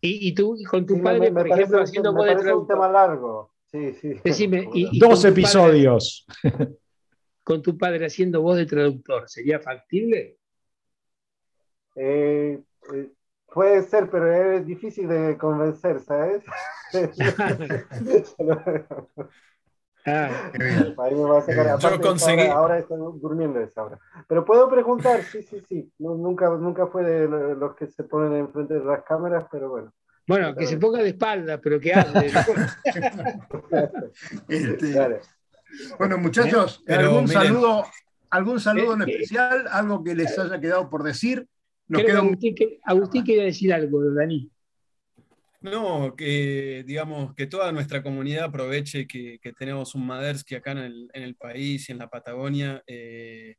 [0.00, 3.50] ¿Y, tú con tu padre, por ejemplo, haciendo me un tema largo.
[3.66, 4.14] Sí, sí.
[4.24, 4.68] Decime,
[4.98, 6.26] Dos episodios.
[7.48, 10.36] con tu padre haciendo voz de traductor, ¿sería factible?
[11.96, 12.60] Eh,
[12.94, 13.10] eh,
[13.52, 16.44] puede ser, pero es difícil de convencer, ¿sabes?
[20.06, 21.78] Ah, Ahí me va a sacar.
[21.78, 22.46] Yo conseguí.
[22.46, 23.98] Ahora, estoy durmiendo esa hora.
[24.26, 25.92] Pero puedo preguntar, sí, sí, sí.
[25.98, 29.92] nunca, nunca fue de los que se ponen enfrente de las cámaras, pero bueno.
[30.26, 32.26] Bueno, que se ponga de espalda, pero que hable.
[34.48, 35.20] este,
[35.98, 37.84] bueno, muchachos, ¿algún saludo,
[38.30, 39.66] algún saludo en especial?
[39.70, 41.46] ¿Algo que les haya quedado por decir?
[42.84, 44.50] Agustín, quería decir algo, Dani.
[45.60, 51.34] No, que digamos que toda nuestra comunidad aproveche que, tenemos un Madersky acá en el,
[51.34, 53.56] país y en la Patagonia, eh,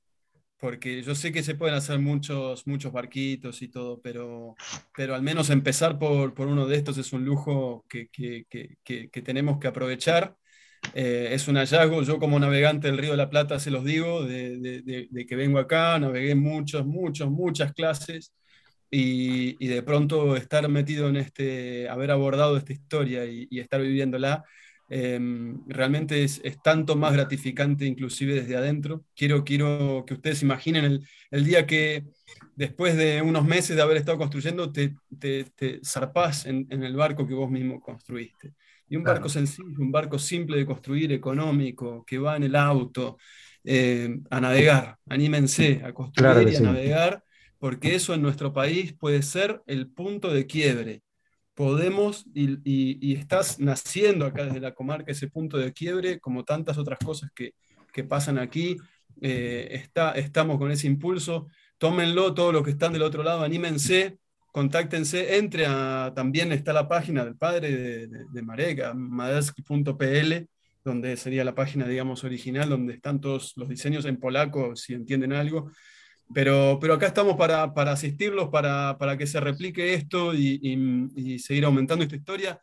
[0.57, 4.55] porque yo sé que se pueden hacer muchos, muchos barquitos y todo, pero,
[4.95, 9.67] pero al menos empezar por, uno de estos es un lujo que, que tenemos que
[9.67, 10.37] aprovechar
[10.93, 12.03] eh, es un hallazgo.
[12.03, 15.99] Yo como navegante del Río de la Plata se los digo, de, que vengo acá,
[15.99, 18.33] navegué muchas, muchas, muchas clases
[18.91, 24.43] y, de pronto estar metido en este, haber abordado esta historia y, estar viviéndola,
[24.89, 29.05] em, realmente es, tanto más gratificante inclusive desde adentro.
[29.15, 31.01] Quiero, quiero que ustedes imaginen
[31.31, 32.05] el, día que
[32.55, 37.33] después de unos meses de haber estado construyendo, te, te, zarpás en el barco que
[37.35, 38.53] vos mismo construiste.
[38.89, 43.17] Y un barco sencillo, un barco simple de construir, económico, que va en el auto,
[43.63, 44.97] eh, a navegar.
[45.07, 47.23] Anímense a construir y a navegar,
[47.59, 51.03] porque eso en nuestro país puede ser el punto de quiebre.
[51.53, 56.99] Podemos, y, estás naciendo acá desde la comarca ese punto de quiebre, como tantas otras
[56.99, 57.53] cosas que,
[58.07, 58.77] pasan aquí.
[59.21, 61.47] Eh, está, estamos con ese impulso.
[61.77, 64.19] Tómenlo, todos los que están del otro lado, anímense,
[64.51, 68.81] contáctense, entre a, también está la página del padre de, de, de Marek,
[70.83, 75.33] donde sería la página, digamos, original, donde están todos los diseños en polaco, si entienden
[75.33, 75.71] algo.
[76.33, 81.65] Pero, pero acá estamos para, para asistirlos, para, para, que se replique esto y, seguir
[81.65, 82.59] aumentando esta historia.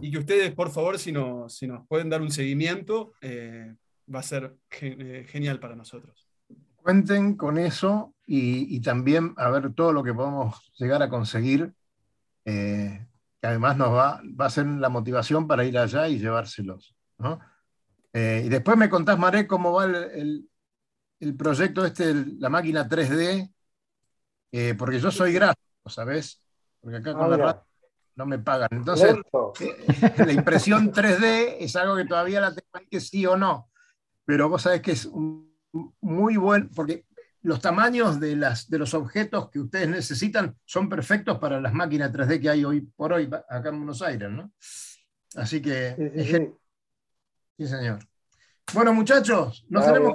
[0.00, 1.12] y que ustedes, por favor, si,
[1.48, 3.74] si nos pueden dar un seguimiento, eh,
[4.12, 6.29] va a ser eh, genial para nosotros.
[6.82, 11.74] Cuenten con eso y, también a ver todo lo que podemos llegar a conseguir,
[12.44, 13.06] eh,
[13.40, 16.94] que además nos va, va a ser la motivación para ir allá y llevárselos.
[18.14, 20.48] y después me contás, Maré, cómo va el,
[21.18, 23.52] el, proyecto este, la máquina 3D,
[24.78, 26.40] porque yo soy gráfico, ¿sabes?
[26.80, 27.64] Porque acá con la radio
[28.20, 28.68] no me pagan.
[28.72, 29.16] Entonces,
[29.60, 33.70] eh, la impresión 3D es algo que todavía la tengo ahí que sí o no.
[34.26, 35.06] Pero vos sabés que es
[36.00, 37.04] muy bueno, porque
[37.42, 42.12] los tamaños de, las, de los objetos que ustedes necesitan son perfectos para las máquinas
[42.12, 44.52] 3D que hay hoy por hoy acá en Buenos Aires, ¿no?
[45.36, 46.54] Así que...
[47.56, 47.98] Sí, señor.
[48.72, 50.14] Bueno, muchachos, nos tenemos...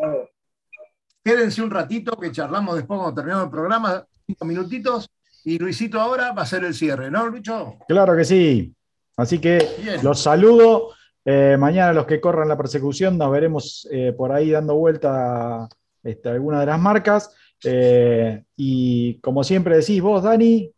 [1.23, 5.09] Quédense un ratito que charlamos después cuando terminamos el programa, cinco minutitos,
[5.43, 7.77] y Luisito ahora va a ser el cierre, ¿no, Lucho?
[7.87, 8.75] Claro que sí.
[9.17, 10.89] Así que los saludo.
[11.27, 15.67] Eh, mañana los que corran la persecución nos veremos eh, por ahí dando vuelta
[16.03, 17.35] este, alguna de las marcas.
[17.63, 20.71] Eh, y como siempre decís vos, Dani.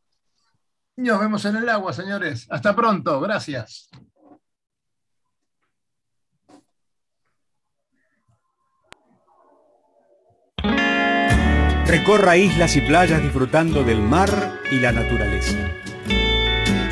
[0.95, 2.48] Nos vemos en el agua, señores.
[2.50, 3.20] Hasta pronto.
[3.20, 3.89] Gracias.
[11.86, 14.30] Recorra islas y playas disfrutando del mar
[14.72, 15.58] y la naturaleza.